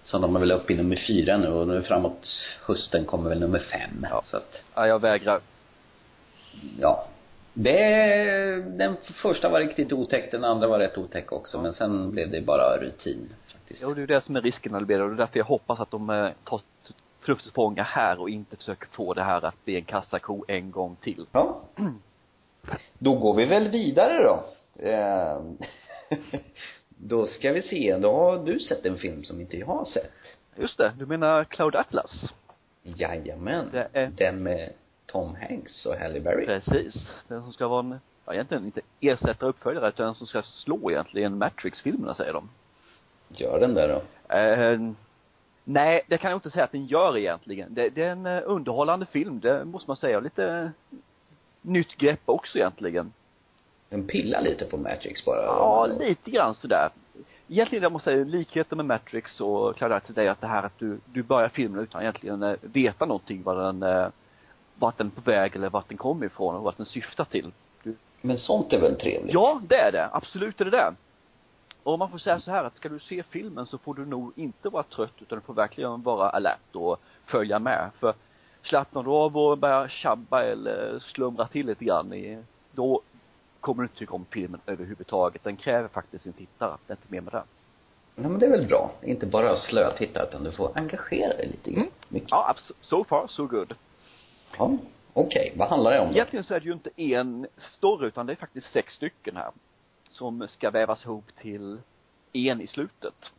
Så 0.06 0.18
de 0.18 0.36
är 0.36 0.40
väl 0.40 0.52
uppe 0.52 0.74
i 0.74 0.76
nummer 0.78 1.04
fyra 1.08 1.38
nu 1.38 1.48
och 1.48 1.68
nu 1.68 1.82
framåt 1.82 2.28
hösten 2.66 3.06
kommer 3.06 3.30
väl 3.30 3.40
nummer 3.40 3.60
fem. 3.60 4.08
Ja. 4.12 4.22
Så 4.24 4.38
att, 4.38 4.62
Ja, 4.76 4.88
jag 4.88 5.02
vägrar. 5.02 5.40
ja. 6.80 7.08
Det, 7.54 7.76
den 8.78 8.98
första 9.22 9.50
var 9.50 9.60
riktigt 9.60 9.94
otäck, 9.94 10.32
den 10.32 10.44
andra 10.44 10.68
var 10.68 10.80
rätt 10.80 10.98
otäck 10.98 11.32
också, 11.32 11.62
men 11.62 11.74
sen 11.74 12.12
blev 12.12 12.32
det 12.32 12.42
bara 12.42 12.78
rutin 12.78 13.30
faktiskt. 13.54 13.82
Jo, 13.84 13.94
det 13.94 14.02
är 14.02 14.08
det 14.08 14.26
som 14.26 14.36
är 14.36 14.42
risken 14.42 14.72
det. 14.72 14.80
Och 14.80 14.88
det 14.88 14.94
är 15.16 15.18
därför 15.18 15.40
jag 15.40 15.46
hoppas 15.46 15.80
att 15.80 15.92
de 15.92 16.10
eh, 16.10 16.30
tar 16.44 16.62
förnuftsfångar 17.22 17.84
här 17.84 18.20
och 18.22 18.30
inte 18.30 18.56
försöker 18.56 18.88
få 18.88 19.14
det 19.14 19.24
här 19.24 19.46
att 19.46 19.66
bli 19.66 19.76
en 19.76 19.86
kassako 19.86 20.46
en 20.48 20.72
gång 20.72 20.96
till. 21.02 21.26
Ja. 21.32 21.62
Då 23.00 23.14
går 23.16 23.34
vi 23.34 23.46
väl 23.46 23.70
vidare 23.70 24.24
då. 24.24 24.44
Eh, 24.84 25.38
då 27.08 27.26
ska 27.28 27.52
vi 27.54 27.62
se, 27.62 27.98
då 27.98 28.12
har 28.14 28.46
du 28.46 28.60
sett 28.60 28.86
en 28.86 28.98
film 28.98 29.24
som 29.24 29.42
inte 29.42 29.58
jag 29.58 29.66
har 29.68 29.86
sett. 29.86 30.12
Just 30.56 30.78
det, 30.78 30.94
du 31.00 31.06
menar 31.06 31.44
Cloud 31.44 31.76
Atlas? 31.76 32.34
Jajamän. 32.84 33.66
Det 33.72 33.88
är- 33.94 34.08
Den 34.18 34.44
med 34.44 34.70
Tom 35.06 35.36
Hanks 35.36 35.86
och 35.86 35.96
Halle 35.96 36.20
Berry. 36.20 36.46
Precis. 36.46 37.08
Den 37.28 37.44
som 37.44 37.54
ska 37.54 37.68
vara 37.68 37.80
en, 37.80 38.00
ja 38.26 38.34
egentligen 38.34 38.66
inte 38.66 38.82
ersätta 39.02 39.46
uppföljare 39.46 39.90
utan 39.90 40.06
den 40.06 40.16
som 40.16 40.28
ska 40.28 40.42
slå 40.42 40.92
egentligen 40.92 41.38
Matrix-filmerna 41.38 42.14
säger 42.16 42.34
de. 42.34 42.50
Gör 43.30 43.60
den 43.60 43.74
där 43.74 43.88
då. 43.88 44.36
Eh, 44.36 44.80
nej, 45.64 46.02
det 46.08 46.18
kan 46.18 46.32
jag 46.32 46.38
inte 46.38 46.50
säga 46.52 46.64
att 46.64 46.72
den 46.72 46.86
gör 46.86 47.18
egentligen. 47.18 47.74
Det, 47.74 47.90
det 47.90 48.04
är 48.04 48.10
en 48.10 48.26
eh, 48.26 48.42
underhållande 48.46 49.06
film, 49.06 49.40
det 49.40 49.66
måste 49.66 49.90
man 49.90 49.98
säga. 49.98 50.20
Lite 50.20 50.72
nytt 51.62 51.98
grepp 51.98 52.22
också 52.26 52.58
egentligen. 52.58 53.14
Den 53.96 54.08
pillar 54.08 54.42
lite 54.42 54.66
på 54.66 54.78
Matrix 54.78 55.26
bara. 55.26 55.42
Ja, 55.44 55.88
lite 56.00 56.32
grann 56.32 56.56
sådär. 56.56 56.90
Egentligen, 57.48 57.84
jag 57.84 57.92
måste 57.92 58.12
säga, 58.12 58.24
likheten 58.24 58.78
med 58.78 58.86
Matrix 58.86 59.42
och 59.42 59.76
Cloud 59.76 59.92
Atlas 59.92 60.18
är 60.18 60.30
att 60.30 60.42
det 60.42 60.48
här 60.48 60.64
att 60.64 60.80
du, 60.80 61.00
du 61.14 61.24
börjar 61.24 61.50
filmen 61.50 61.84
utan 61.84 62.02
egentligen 62.02 62.44
eh, 62.44 62.56
veta 62.62 63.06
någonting 63.06 63.44
vad 63.44 63.58
den, 63.58 63.84
eh, 63.84 64.08
vart 64.76 64.98
den 64.98 65.08
är 65.08 65.22
på 65.22 65.32
väg 65.32 65.56
eller 65.56 65.70
vart 65.70 65.88
den 65.88 65.98
kommer 65.98 66.26
ifrån 66.26 66.56
och 66.56 66.64
vart 66.64 66.78
den 66.78 66.86
syftar 66.86 67.26
till. 67.26 67.52
Du, 67.84 67.96
Men 68.22 68.38
sånt 68.38 68.74
är 68.74 68.82
väl 68.82 68.96
trevligt? 68.96 69.34
Ja, 69.34 69.62
det 69.68 69.76
är 69.76 69.92
det. 69.92 70.10
Absolut 70.12 70.62
är 70.62 70.66
det 70.66 70.72
det. 70.72 70.96
Och 71.84 72.00
man 72.00 72.12
får 72.12 72.18
säga 72.18 72.40
så 72.40 72.52
här 72.52 72.64
att 72.64 72.76
ska 72.76 72.90
du 72.90 73.00
se 73.00 73.24
filmen 73.24 73.66
så 73.66 73.78
får 73.78 73.94
du 73.94 74.06
nog 74.06 74.32
inte 74.36 74.70
vara 74.70 74.84
trött 74.84 75.22
utan 75.22 75.38
du 75.38 75.46
får 75.46 75.54
verkligen 75.54 76.02
vara 76.02 76.30
alert 76.30 76.76
och 76.76 77.00
följa 77.26 77.60
med. 77.60 77.90
För 78.00 78.14
slappnar 78.64 79.04
du 79.04 79.10
av 79.10 79.38
och 79.38 79.58
börjar 79.58 79.88
tjabba 79.88 80.44
eller 80.44 81.00
slumra 81.00 81.48
till 81.48 81.66
lite 81.66 81.86
grann 81.86 82.14
i, 82.14 82.44
då 82.72 83.02
kommer 83.66 83.84
du 83.84 83.86
inte 83.86 83.98
tycka 84.00 84.14
om 84.14 84.26
filmen 84.30 84.62
överhuvudtaget. 84.66 85.44
Den 85.44 85.56
kräver 85.56 85.88
faktiskt 85.88 86.24
sin 86.24 86.34
tittare. 86.34 86.78
Det 86.88 86.94
är 86.94 86.96
inte 86.98 87.12
mer 87.14 87.22
med 87.22 87.34
det. 87.34 87.44
Nej 88.16 88.30
men 88.32 88.40
det 88.40 88.46
är 88.46 88.50
väl 88.50 88.68
bra. 88.68 88.92
Inte 89.04 89.26
bara 89.26 89.56
slötitta 89.56 90.24
utan 90.24 90.44
du 90.44 90.52
får 90.52 90.72
engagera 90.76 91.34
dig 91.38 91.48
lite 91.48 91.72
grann. 91.72 91.88
Mycket. 92.10 92.32
Ja, 92.32 92.56
abs- 92.56 92.72
so 92.82 93.04
far 93.04 93.28
so 93.28 93.46
good. 93.48 93.74
Ja. 94.58 94.78
Okej, 95.14 95.54
vad 95.58 95.68
handlar 95.70 95.92
det 95.92 96.00
om 96.00 96.08
då? 96.08 96.14
Egentligen 96.14 96.44
så 96.44 96.54
är 96.54 96.60
det 96.60 96.66
ju 96.66 96.72
inte 96.74 96.90
en 96.96 97.48
story 97.58 98.08
utan 98.08 98.26
det 98.26 98.34
är 98.34 98.36
faktiskt 98.36 98.72
sex 98.72 98.94
stycken 98.94 99.36
här. 99.36 99.52
Som 100.10 100.48
ska 100.48 100.70
vävas 100.72 101.06
ihop 101.06 101.26
till 101.38 101.78
en 102.34 102.62
i 102.62 102.68
slutet. 102.68 103.32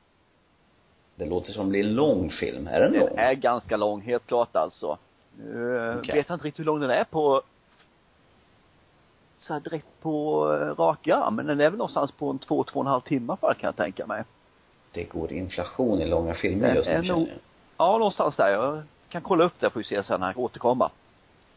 Det 1.15 1.27
låter 1.27 1.53
som 1.53 1.67
det 1.67 1.71
blir 1.71 1.85
en 1.85 1.95
lång 1.95 2.31
film. 2.31 2.67
Är 2.67 2.81
den 2.81 2.93
Den 2.93 3.01
lång? 3.01 3.19
är 3.19 3.35
ganska 3.35 3.77
lång, 3.77 4.01
helt 4.01 4.27
klart 4.27 4.57
alltså. 4.57 4.99
Nu 5.39 5.95
Okej. 5.99 6.15
vet 6.15 6.29
jag 6.29 6.35
inte 6.37 6.47
riktigt 6.47 6.59
hur 6.61 6.65
lång 6.65 6.81
den 6.81 6.91
är 6.91 7.05
på 7.05 7.43
så 9.47 9.53
här 9.53 9.61
direkt 9.61 9.87
på 10.01 10.45
eh, 10.53 10.83
rak 10.83 11.09
arm, 11.09 11.37
men 11.37 11.47
den 11.47 11.61
är 11.61 11.71
väl 11.71 11.79
någonstans 11.79 12.13
på 12.13 12.31
en 12.31 12.39
två, 12.39 12.65
två 12.65 12.81
och 12.81 12.87
en 12.87 12.91
halv 12.91 13.01
timme 13.01 13.37
för 13.41 13.55
kan 13.55 13.69
jag 13.69 13.77
tänka 13.77 14.07
mig. 14.07 14.25
Det 14.93 15.05
går 15.05 15.33
inflation 15.33 16.01
i 16.01 16.07
långa 16.07 16.35
filmer 16.35 16.75
just 16.75 16.89
nu 16.89 16.95
känner 16.95 17.09
jag. 17.09 17.29
Ja, 17.77 17.99
någonstans 17.99 18.37
där. 18.37 18.51
Jag 18.51 18.83
kan 19.09 19.23
kolla 19.23 19.45
upp 19.45 19.53
det 19.59 19.71
får 19.71 19.81
vi 19.81 19.85
se 19.85 20.03
sen 20.03 20.21
när 20.21 20.27
jag 20.27 20.39
återkommer. 20.39 20.91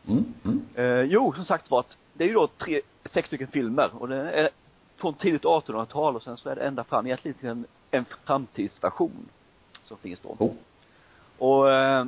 Mm, 0.07 0.33
mm. 0.45 0.65
Eh, 0.75 1.01
jo, 1.01 1.33
som 1.33 1.45
sagt 1.45 1.71
var 1.71 1.79
att 1.79 1.97
det 2.13 2.23
är 2.23 2.27
ju 2.27 2.33
då 2.33 2.47
tre, 2.47 2.81
sex 3.05 3.27
stycken 3.27 3.47
filmer 3.47 3.89
och 3.99 4.07
det 4.07 4.31
är 4.31 4.49
från 4.97 5.13
tidigt 5.13 5.43
1800-tal 5.43 6.15
och 6.15 6.23
sen 6.23 6.37
så 6.37 6.49
är 6.49 6.55
det 6.55 6.61
ända 6.61 6.83
fram 6.83 7.05
egentligen 7.05 7.35
en, 7.41 7.65
en 7.91 8.05
framtidsversion 8.25 9.29
som 9.83 9.97
finns 9.97 10.19
då. 10.19 10.35
Oh. 10.39 10.51
Och 11.37 11.71
eh, 11.71 12.05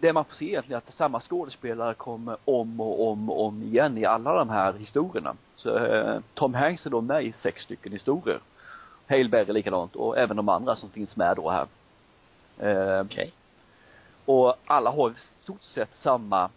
det 0.00 0.12
man 0.12 0.24
får 0.24 0.34
se 0.34 0.44
egentligen 0.48 0.82
är 0.82 0.88
att 0.88 0.94
samma 0.94 1.20
skådespelare 1.20 1.94
kommer 1.94 2.36
om 2.44 2.80
och 2.80 3.08
om 3.08 3.30
och 3.30 3.44
om 3.46 3.62
igen 3.62 3.98
i 3.98 4.04
alla 4.04 4.34
de 4.34 4.50
här 4.50 4.72
historierna. 4.72 5.36
Så 5.56 5.76
eh, 5.78 6.20
Tom 6.34 6.54
Hanks 6.54 6.86
är 6.86 6.90
då 6.90 7.00
med 7.00 7.24
i 7.24 7.32
sex 7.32 7.62
stycken 7.62 7.92
historier. 7.92 8.40
Hale 9.08 9.28
Berry 9.28 9.52
likadant 9.52 9.96
och 9.96 10.18
även 10.18 10.36
de 10.36 10.48
andra 10.48 10.76
som 10.76 10.90
finns 10.90 11.16
med 11.16 11.36
då 11.36 11.50
här. 11.50 11.66
Eh, 12.58 13.00
Okej. 13.04 13.32
och 14.24 14.54
alla 14.66 14.90
har 14.90 15.10
i 15.10 15.14
stort 15.40 15.62
sett 15.62 15.94
samma 15.94 16.50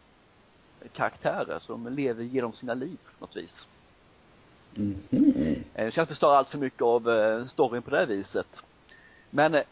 karaktärer, 0.93 1.59
så 1.59 1.71
de 1.71 1.87
lever 1.87 2.23
genom 2.23 2.53
sina 2.53 2.73
liv 2.73 2.97
på 3.19 3.25
något 3.25 3.35
vis. 3.35 3.67
Mhm. 4.75 5.63
Eh, 5.73 5.83
Jag 5.83 5.91
ska 5.93 6.01
inte 6.01 6.13
förstöra 6.13 6.37
allt 6.37 6.49
för 6.49 6.57
mycket 6.57 6.81
av 6.81 7.09
eh, 7.09 7.45
storyn 7.45 7.81
på 7.81 7.89
det 7.91 8.05
viset. 8.05 8.47
Men 9.29 9.55
eh, 9.55 9.63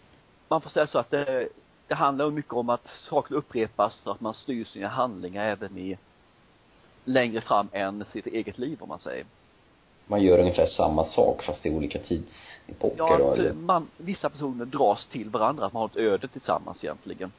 man 0.48 0.62
får 0.62 0.70
säga 0.70 0.88
så 0.88 1.00
att 1.00 1.10
det, 1.12 1.50
det 1.90 1.96
handlar 1.96 2.32
mycket 2.32 2.54
om 2.54 2.70
att 2.70 2.88
saker 2.88 3.36
upprepas 3.36 4.02
och 4.04 4.12
att 4.12 4.22
man 4.22 4.34
styr 4.34 4.66
sina 4.66 4.88
handlingar 4.88 5.46
även 5.46 5.78
i 5.78 5.98
längre 7.06 7.42
fram 7.42 7.70
än 7.72 8.06
sitt 8.06 8.28
eget 8.28 8.58
liv 8.58 8.78
om 8.82 8.90
man 8.90 9.00
säger. 9.00 9.26
Man 10.08 10.24
gör 10.24 10.40
ungefär 10.40 10.66
samma 10.66 11.06
sak 11.06 11.44
fast 11.44 11.66
i 11.66 11.70
olika 11.70 12.00
tidsepoker 12.00 12.98
Ja, 12.98 13.18
då, 13.18 13.32
att 13.32 13.38
eller? 13.38 13.54
man, 13.54 13.88
vissa 13.98 14.30
personer 14.30 14.66
dras 14.66 15.08
till 15.08 15.30
varandra, 15.30 15.66
att 15.66 15.74
man 15.74 15.82
har 15.82 15.88
ett 15.88 15.98
öde 15.98 16.28
tillsammans 16.28 16.84
egentligen. 16.84 17.32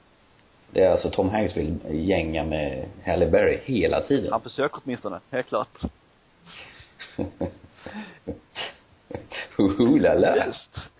Det 0.70 0.84
är 0.84 0.90
alltså 0.90 1.10
Tom 1.10 1.28
Hanks 1.30 1.56
vill 1.56 1.78
gänga 1.90 2.44
med 2.44 2.88
Halle 3.04 3.26
Berry 3.26 3.58
hela 3.64 4.00
tiden? 4.00 4.32
Han 4.32 4.40
försöker 4.40 4.80
åtminstone, 4.84 5.20
helt 5.30 5.46
klart. 5.46 5.78
Hulala. 9.56 10.46
Just. 10.46 10.90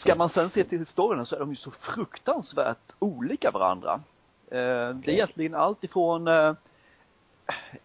Ska 0.00 0.14
man 0.14 0.28
sen 0.30 0.50
se 0.50 0.64
till 0.64 0.78
historien 0.78 1.26
så 1.26 1.36
är 1.36 1.40
de 1.40 1.50
ju 1.50 1.56
så 1.56 1.70
fruktansvärt 1.70 2.92
olika 2.98 3.50
varandra. 3.50 3.92
Eh, 4.50 4.58
Det 4.94 5.08
är 5.08 5.08
egentligen 5.08 5.54
allt 5.54 5.84
ifrån 5.84 6.28
eh, 6.28 6.52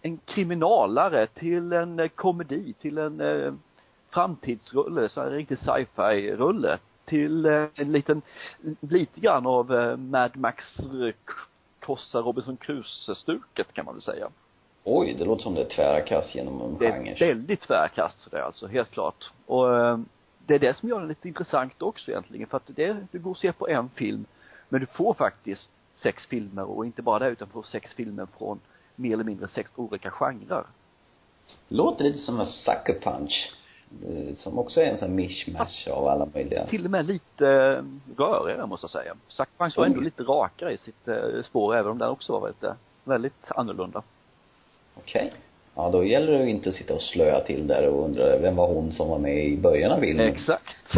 en 0.02 0.18
kriminalare 0.26 1.28
till 1.28 1.74
en 1.74 2.00
eh, 2.00 2.08
komedi, 2.08 2.74
till 2.82 2.98
en 2.98 3.22
eh, 3.22 3.54
framtidsrulle, 4.10 5.10
så 5.10 5.22
en 5.22 5.30
riktig 5.30 5.58
sci-fi-rulle, 5.60 6.78
till 7.06 7.46
eh, 7.46 7.66
en 7.76 7.92
liten, 7.92 8.22
lite 8.80 9.20
grann 9.20 9.46
av 9.46 9.74
eh, 9.76 9.98
Mad 9.98 10.38
Max 10.38 10.66
Kossa 11.80 12.20
Robinson 12.20 12.58
Crusoe-stuket 12.58 13.74
kan 13.74 13.86
man 13.86 13.94
väl 13.94 14.02
säga. 14.02 14.28
Oj, 14.84 15.16
det 15.20 15.26
låter 15.26 15.44
som 15.44 15.54
det 15.56 15.62
är 15.62 15.70
tvära 15.70 16.02
kast 16.02 16.36
genom 16.36 16.62
en 16.62 16.78
Det 16.78 16.86
är 16.88 16.92
genre. 17.04 17.16
väldigt 17.28 17.62
tvärkast 17.62 18.28
det 18.32 18.38
är 18.38 18.42
alltså, 18.42 18.68
helt 18.68 18.92
klart. 18.92 19.32
Och 19.46 19.66
det 20.46 20.56
är 20.56 20.60
det 20.60 20.78
som 20.78 20.90
gör 20.90 21.00
den 21.00 21.08
lite 21.08 21.28
intressant 21.28 21.82
också 21.82 22.12
egentligen, 22.12 22.48
för 22.48 22.58
att 22.58 22.68
det, 22.76 22.98
du 23.12 23.20
går 23.20 23.32
och 23.32 23.38
ser 23.38 23.52
på 23.52 23.68
en 23.68 23.90
film, 23.90 24.26
men 24.70 24.82
du 24.82 24.88
får 24.88 25.14
faktiskt 25.14 25.72
sex 25.94 26.26
filmer 26.28 26.64
och 26.64 26.86
inte 26.86 27.02
bara 27.02 27.20
det 27.20 27.28
utan 27.30 27.48
får 27.48 27.64
sex 27.64 27.94
filmer 27.94 28.28
från 28.38 28.60
mer 28.96 29.14
eller 29.14 29.24
mindre 29.24 29.48
sex 29.48 29.72
olika 29.76 30.12
genrer. 30.12 30.64
Låter 31.68 32.04
lite 32.04 32.18
som 32.20 32.40
en 32.40 32.46
sucker 32.46 33.00
punch. 33.02 33.52
eh, 34.06 34.36
Som 34.36 34.60
också 34.60 34.82
är 34.82 34.86
en 34.86 34.98
sån 34.98 35.16
mishmash 35.16 35.90
av 35.92 36.08
alla 36.08 36.28
möjliga. 36.34 36.66
Till 36.66 36.86
och 36.86 36.92
med 36.92 37.06
lite 37.06 37.48
eh, 37.48 37.84
rörigare 38.18 38.66
måste 38.68 38.84
jag 38.84 38.92
säga. 38.92 39.16
Sackbanks 39.28 39.78
var 39.78 39.86
ändå 39.86 40.00
lite 40.00 40.24
rakare 40.24 40.74
i 40.74 40.78
sitt 40.78 41.08
eh, 41.08 41.44
spår, 41.44 41.76
även 41.76 41.92
om 41.92 41.98
den 41.98 42.10
också 42.10 42.40
var 42.40 42.48
lite, 42.48 42.76
väldigt 43.04 43.52
annorlunda. 43.52 44.04
Okej. 44.96 45.34
Ja, 45.76 45.90
då 45.90 46.04
gäller 46.04 46.32
det 46.32 46.44
ju 46.44 46.50
inte 46.50 46.70
att 46.70 46.76
sitta 46.76 46.94
och 46.94 47.02
slöa 47.02 47.42
till 47.42 47.68
där 47.68 47.90
och 47.90 48.06
undra 48.06 48.38
vem 48.38 48.56
var 48.56 48.68
hon 48.68 48.92
som 48.92 49.10
var 49.10 49.20
med 49.20 49.46
i 49.46 49.58
början 49.58 49.92
av 49.92 50.00
filmen? 50.00 50.28
Exakt. 50.28 50.94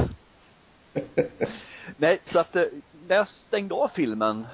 Nej, 1.98 2.20
så 2.26 2.40
att 2.40 2.56
eh, 2.56 2.64
när 3.08 3.16
jag 3.16 3.28
stängde 3.28 3.76
av 3.76 3.88
filmen 3.88 4.48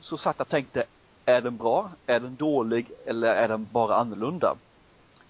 så 0.00 0.16
satt 0.16 0.36
jag 0.38 0.44
och 0.44 0.50
tänkte, 0.50 0.84
är 1.24 1.40
den 1.40 1.56
bra? 1.56 1.90
Är 2.06 2.20
den 2.20 2.36
dålig? 2.36 2.90
Eller 3.06 3.28
är 3.28 3.48
den 3.48 3.68
bara 3.72 3.96
annorlunda? 3.96 4.56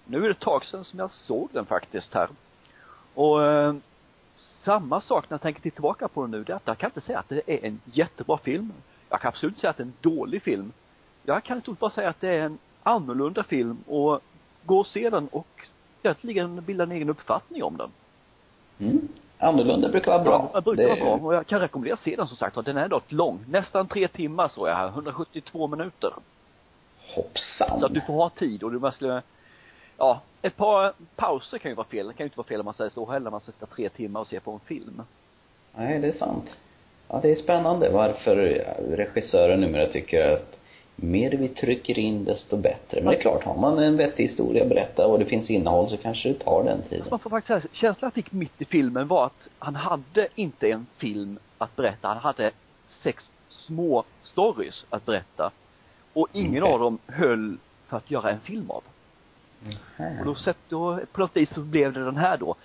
Nu 0.05 0.17
är 0.17 0.21
det 0.23 0.31
ett 0.31 0.39
tag 0.39 0.65
sedan 0.65 0.85
som 0.85 0.99
jag 0.99 1.11
såg 1.11 1.49
den 1.51 1.65
faktiskt 1.65 2.13
här. 2.13 2.29
Och 3.13 3.45
eh, 3.45 3.75
samma 4.63 5.01
sak 5.01 5.29
när 5.29 5.33
jag 5.35 5.41
tänker 5.41 5.61
tillbaka 5.61 6.07
på 6.07 6.21
den 6.21 6.31
nu, 6.31 6.43
det 6.43 6.51
är 6.53 6.55
att 6.55 6.61
jag 6.67 6.77
kan 6.77 6.89
inte 6.89 7.01
säga 7.01 7.19
att 7.19 7.29
det 7.29 7.41
är 7.47 7.65
en 7.65 7.81
jättebra 7.85 8.37
film. 8.37 8.73
Jag 9.09 9.21
kan 9.21 9.29
absolut 9.29 9.51
inte 9.51 9.61
säga 9.61 9.69
att 9.69 9.77
det 9.77 9.83
är 9.83 9.87
en 9.87 10.15
dålig 10.15 10.41
film. 10.41 10.71
Jag 11.23 11.43
kan 11.43 11.57
i 11.57 11.61
stort 11.61 11.79
bara 11.79 11.91
säga 11.91 12.09
att 12.09 12.21
det 12.21 12.29
är 12.29 12.41
en 12.41 12.57
annorlunda 12.83 13.43
film 13.43 13.83
och 13.87 14.19
gå 14.65 14.79
och 14.79 14.87
se 14.87 15.09
den 15.09 15.27
och 15.27 15.47
egentligen 16.03 16.61
bilda 16.65 16.83
en 16.83 16.91
egen 16.91 17.09
uppfattning 17.09 17.63
om 17.63 17.77
den. 17.77 17.89
Mm. 18.79 19.07
Annorlunda 19.37 19.89
brukar 19.89 20.11
vara 20.11 20.23
bra. 20.23 20.49
Ja, 20.53 20.59
det 20.59 20.63
brukar 20.63 20.83
Det- 20.83 20.89
vara 21.05 21.17
bra. 21.17 21.27
Och 21.27 21.33
jag 21.35 21.47
kan 21.47 21.59
rekommendera 21.59 21.93
att 21.93 21.99
se 21.99 22.15
den 22.15 22.27
som 22.27 22.37
sagt 22.37 22.65
Den 22.65 22.77
är 22.77 22.87
dock 22.87 23.11
lång. 23.11 23.45
Nästan 23.49 23.87
tre 23.87 24.07
timmar 24.07 24.47
så 24.47 24.67
jag 24.67 24.75
här. 24.75 24.87
172 24.87 25.67
minuter. 25.67 26.11
Hoppsan. 27.15 27.79
Så 27.79 27.85
att 27.85 27.93
du 27.93 28.01
får 28.01 28.13
ha 28.13 28.29
tid 28.29 28.63
och 28.63 28.71
du 28.71 28.79
måste 28.79 29.21
ja, 29.97 30.21
ett 30.41 30.55
par 30.57 30.93
pauser 31.15 31.57
kan 31.57 31.71
ju 31.71 31.75
vara 31.75 31.87
fel. 31.87 32.07
Det 32.07 32.13
kan 32.13 32.23
ju 32.23 32.27
inte 32.27 32.37
vara 32.37 32.47
fel 32.47 32.59
om 32.59 32.65
man 32.65 32.73
säger 32.73 32.89
så 32.89 33.11
heller, 33.11 33.27
om 33.27 33.31
man 33.31 33.41
ska 33.41 33.51
sitta 33.51 33.65
tre 33.65 33.89
timmar 33.89 34.19
och 34.19 34.27
se 34.27 34.39
på 34.39 34.51
en 34.51 34.59
film. 34.59 35.01
Nej, 35.75 35.99
det 35.99 36.07
är 36.07 36.13
sant. 36.13 36.57
Ja, 37.07 37.19
det 37.21 37.31
är 37.31 37.35
spännande 37.35 37.89
varför 37.89 38.35
regissörer 38.95 39.57
numera 39.57 39.87
tycker 39.87 40.33
att 40.33 40.59
mer 40.95 41.31
vi 41.31 41.47
trycker 41.47 41.99
in 41.99 42.25
desto 42.25 42.57
bättre. 42.57 43.01
Men 43.01 43.05
det 43.05 43.17
är 43.17 43.21
klart, 43.21 43.43
har 43.43 43.57
man 43.57 43.79
en 43.79 43.97
vettig 43.97 44.23
historia 44.23 44.63
att 44.63 44.69
berätta 44.69 45.07
och 45.07 45.19
det 45.19 45.25
finns 45.25 45.49
innehåll 45.49 45.89
så 45.89 45.97
kanske 45.97 46.29
det 46.29 46.39
tar 46.39 46.63
den 46.63 46.81
tiden. 46.81 47.07
Man 47.09 47.19
får 47.19 47.29
faktiskt 47.29 47.61
säga, 47.61 47.73
känslan 47.73 48.07
jag 48.07 48.13
fick 48.13 48.31
mitt 48.31 48.61
i 48.61 48.65
filmen 48.65 49.07
var 49.07 49.25
att 49.25 49.47
han 49.59 49.75
hade 49.75 50.27
inte 50.35 50.71
en 50.71 50.85
film 50.97 51.39
att 51.57 51.75
berätta. 51.75 52.07
Han 52.07 52.17
hade 52.17 52.51
sex 52.87 53.31
små 53.49 54.03
stories 54.23 54.85
att 54.89 55.05
berätta. 55.05 55.51
Och 56.13 56.27
ingen 56.33 56.63
Okej. 56.63 56.73
av 56.73 56.79
dem 56.79 56.97
höll 57.07 57.57
för 57.87 57.97
att 57.97 58.11
göra 58.11 58.31
en 58.31 58.39
film 58.39 58.71
av. 58.71 58.83
Mm. 59.97 60.19
Och 60.19 60.25
då 60.25 60.35
sett, 60.35 60.57
då, 60.69 60.99
på 61.11 61.21
något 61.21 61.37
vis 61.37 61.53
så 61.53 61.61
blev 61.61 61.93
det 61.93 62.05
den 62.05 62.17
här 62.17 62.37
då. 62.37 62.55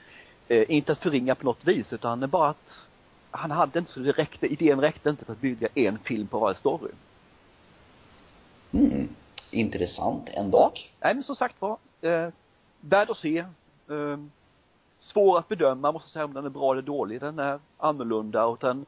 Eh, 0.49 0.65
inte 0.69 0.93
att 0.93 0.99
förringa 0.99 1.35
på 1.35 1.45
något 1.45 1.65
vis, 1.65 1.93
utan 1.93 2.31
bara 2.31 2.49
att 2.49 2.87
han 3.31 3.51
hade 3.51 3.79
inte 3.79 3.91
så 3.91 4.01
det 4.01 4.13
räckte, 4.13 4.47
idén 4.47 4.81
räckte 4.81 5.11
inte 5.11 5.25
för 5.25 5.33
att 5.33 5.41
bygga 5.41 5.69
en 5.75 5.99
film 5.99 6.27
på 6.27 6.39
varje 6.39 6.57
story. 6.57 6.91
Mm. 8.73 9.09
Intressant 9.51 10.29
ändå. 10.29 10.73
Nej 11.01 11.15
men 11.15 11.23
som 11.25 11.37
sagt 11.37 11.57
var, 11.61 11.77
eh, 12.01 12.29
värd 12.81 13.11
att 13.11 13.17
se. 13.17 13.39
Eh, 13.39 14.19
svår 15.01 15.39
att 15.39 15.49
bedöma, 15.49 15.93
måste 15.93 16.11
säga 16.11 16.25
om 16.25 16.35
den 16.35 16.45
är 16.47 16.51
bra 16.51 16.73
eller 16.73 16.83
dålig. 16.83 17.21
Den 17.21 17.39
är 17.39 17.59
annorlunda 17.79 18.45
och 18.47 18.59
den, 18.61 18.87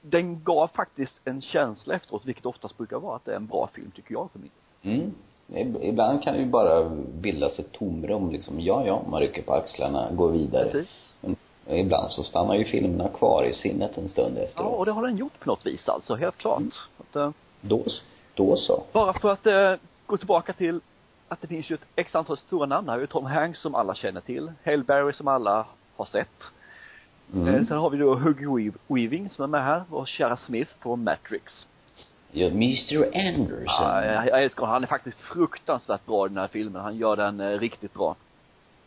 den 0.00 0.42
gav 0.44 0.68
faktiskt 0.74 1.14
en 1.24 1.40
känsla 1.40 1.94
efteråt, 1.94 2.24
vilket 2.24 2.46
oftast 2.46 2.76
brukar 2.76 2.96
vara 2.98 3.16
att 3.16 3.24
det 3.24 3.32
är 3.32 3.36
en 3.36 3.46
bra 3.46 3.70
film 3.74 3.90
tycker 3.96 4.12
jag 4.14 4.28
för 4.32 4.38
min 4.38 4.50
Mm. 4.82 5.14
Ib- 5.48 5.82
Ibland 5.82 6.22
kan 6.22 6.34
det 6.34 6.40
ju 6.40 6.46
bara 6.46 6.88
bildas 7.20 7.58
ett 7.58 7.72
tomrum 7.72 8.30
liksom. 8.30 8.60
Ja, 8.60 8.82
ja, 8.86 9.02
man 9.10 9.20
rycker 9.20 9.42
på 9.42 9.52
axlarna, 9.52 10.08
går 10.12 10.32
vidare. 10.32 10.70
Precis. 10.70 11.12
Men 11.20 11.36
ibland 11.68 12.10
så 12.10 12.22
stannar 12.22 12.54
ju 12.54 12.64
filmerna 12.64 13.08
kvar 13.08 13.44
i 13.44 13.54
sinnet 13.54 13.98
en 13.98 14.08
stund 14.08 14.38
Ja, 14.38 14.42
efteråt. 14.42 14.78
och 14.78 14.84
det 14.86 14.92
har 14.92 15.06
den 15.06 15.16
gjort 15.16 15.40
på 15.40 15.48
något 15.48 15.66
vis 15.66 15.88
alltså, 15.88 16.14
helt 16.14 16.36
klart. 16.36 16.62
Att, 16.98 17.16
eh, 17.16 17.30
Då, 17.60 17.84
då 18.34 18.56
så. 18.56 18.82
bara 18.92 19.12
för 19.12 19.30
att 19.32 19.46
eh, 19.46 19.74
gå 20.06 20.16
tillbaka 20.16 20.52
till 20.52 20.80
att 21.28 21.40
det 21.40 21.46
finns 21.46 21.70
ju 21.70 21.74
ett 21.74 21.84
x 21.96 22.14
antal 22.14 22.36
stora 22.38 22.66
namn 22.66 22.88
här. 22.88 23.06
Tom 23.06 23.24
Hanks 23.26 23.60
som 23.60 23.74
alla 23.74 23.94
känner 23.94 24.20
till. 24.20 24.52
Hail 24.64 24.84
Berry 24.84 25.12
som 25.12 25.28
alla 25.28 25.66
har 25.96 26.04
sett. 26.04 26.28
Eh, 27.34 27.38
Mm. 27.40 27.66
sen 27.66 27.78
har 27.78 27.90
vi 27.90 27.98
då 27.98 28.14
Weav- 28.14 28.74
Weaving 28.88 29.30
som 29.30 29.42
är 29.42 29.46
med 29.48 29.64
här 29.64 29.82
och 29.90 30.08
Shara 30.08 30.36
Smith 30.36 30.70
från 30.80 31.04
Matrix. 31.04 31.66
Ja, 32.32 32.46
Mr 32.46 33.04
Anderson. 33.28 33.64
Ja, 33.66 34.04
jag, 34.04 34.26
jag 34.28 34.42
älskar 34.42 34.60
honom. 34.60 34.72
Han 34.72 34.82
är 34.82 34.86
faktiskt 34.86 35.18
fruktansvärt 35.20 36.06
bra 36.06 36.26
i 36.26 36.28
den 36.28 36.38
här 36.38 36.46
filmen. 36.46 36.82
Han 36.82 36.96
gör 36.96 37.16
den 37.16 37.40
eh, 37.40 37.58
riktigt 37.58 37.94
bra. 37.94 38.16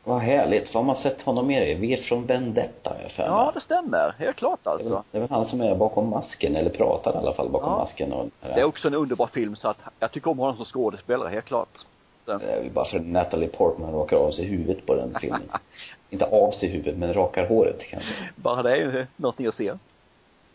Vad 0.03 0.19
härligt. 0.19 0.73
Vad 0.73 0.83
har 0.83 0.93
man 0.93 0.95
sett 1.03 1.21
honom 1.21 1.47
med 1.47 1.69
i? 1.69 1.73
V 1.73 1.97
från 2.09 2.25
Vendetta, 2.25 2.95
jag 3.01 3.11
för. 3.11 3.23
Ja, 3.23 3.51
det 3.53 3.61
stämmer. 3.61 4.15
Helt 4.19 4.37
klart 4.37 4.59
Det 4.63 4.69
är, 4.69 4.73
väl, 4.77 4.83
alltså. 4.85 5.03
det 5.11 5.17
är 5.17 5.21
väl 5.21 5.29
han 5.29 5.45
som 5.45 5.61
är 5.61 5.75
bakom 5.75 6.09
masken, 6.09 6.55
eller 6.55 6.69
pratar 6.69 7.13
i 7.13 7.17
alla 7.17 7.33
fall 7.33 7.49
bakom 7.49 7.71
Ja. 7.71 7.77
masken 7.77 8.13
och 8.13 8.29
Det 8.41 8.47
är 8.59 8.63
också 8.63 8.87
en 8.87 8.93
underbar 8.93 9.27
film 9.27 9.55
så 9.55 9.67
att 9.67 9.77
jag 9.99 10.11
tycker 10.11 10.31
om 10.31 10.39
honom 10.39 10.55
som 10.55 10.65
skådespelare, 10.65 11.29
helt 11.29 11.45
klart. 11.45 11.77
Det 12.25 12.31
är 12.31 12.69
bara 12.69 12.85
för 12.85 12.97
att 12.99 13.05
Natalie 13.05 13.47
Portman 13.49 13.93
rakar 13.93 14.17
av 14.17 14.31
sig 14.31 14.45
huvudet 14.45 14.85
på 14.85 14.95
den 14.95 15.15
filmen. 15.21 15.41
Inte 16.09 16.25
av 16.25 16.51
sig 16.51 16.69
huvudet, 16.69 16.97
men 16.97 17.13
rakar 17.13 17.47
håret 17.47 17.79
kanske. 17.89 18.13
Bara 18.35 18.63
det 18.63 18.71
är 18.71 18.75
ju 18.75 19.05
någonting 19.15 19.47
att 19.47 19.55
se. 19.55 19.73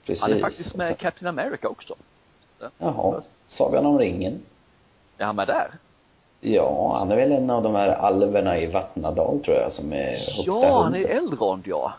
Precis. 0.06 0.22
Han 0.22 0.32
är 0.32 0.40
faktiskt 0.40 0.76
med 0.76 0.92
i 0.92 0.94
Captain 0.94 1.38
America 1.38 1.68
också. 1.68 1.94
Jaha. 2.78 3.22
Sagan 3.48 3.86
om 3.86 3.98
ringen. 3.98 4.40
Är 5.18 5.24
han 5.24 5.36
med 5.36 5.46
där? 5.46 5.70
Ja, 6.40 6.96
han 6.98 7.10
är 7.10 7.16
väl 7.16 7.32
en 7.32 7.50
av 7.50 7.62
de 7.62 7.74
här 7.74 7.88
alverna 7.88 8.58
i 8.58 8.66
Vattnadal 8.66 9.40
tror 9.44 9.56
jag 9.56 9.72
som 9.72 9.92
är 9.92 10.10
högsta 10.10 10.42
Ja, 10.46 10.82
han 10.82 10.94
är. 10.94 11.08
Elrond 11.08 11.66
ja. 11.66 11.92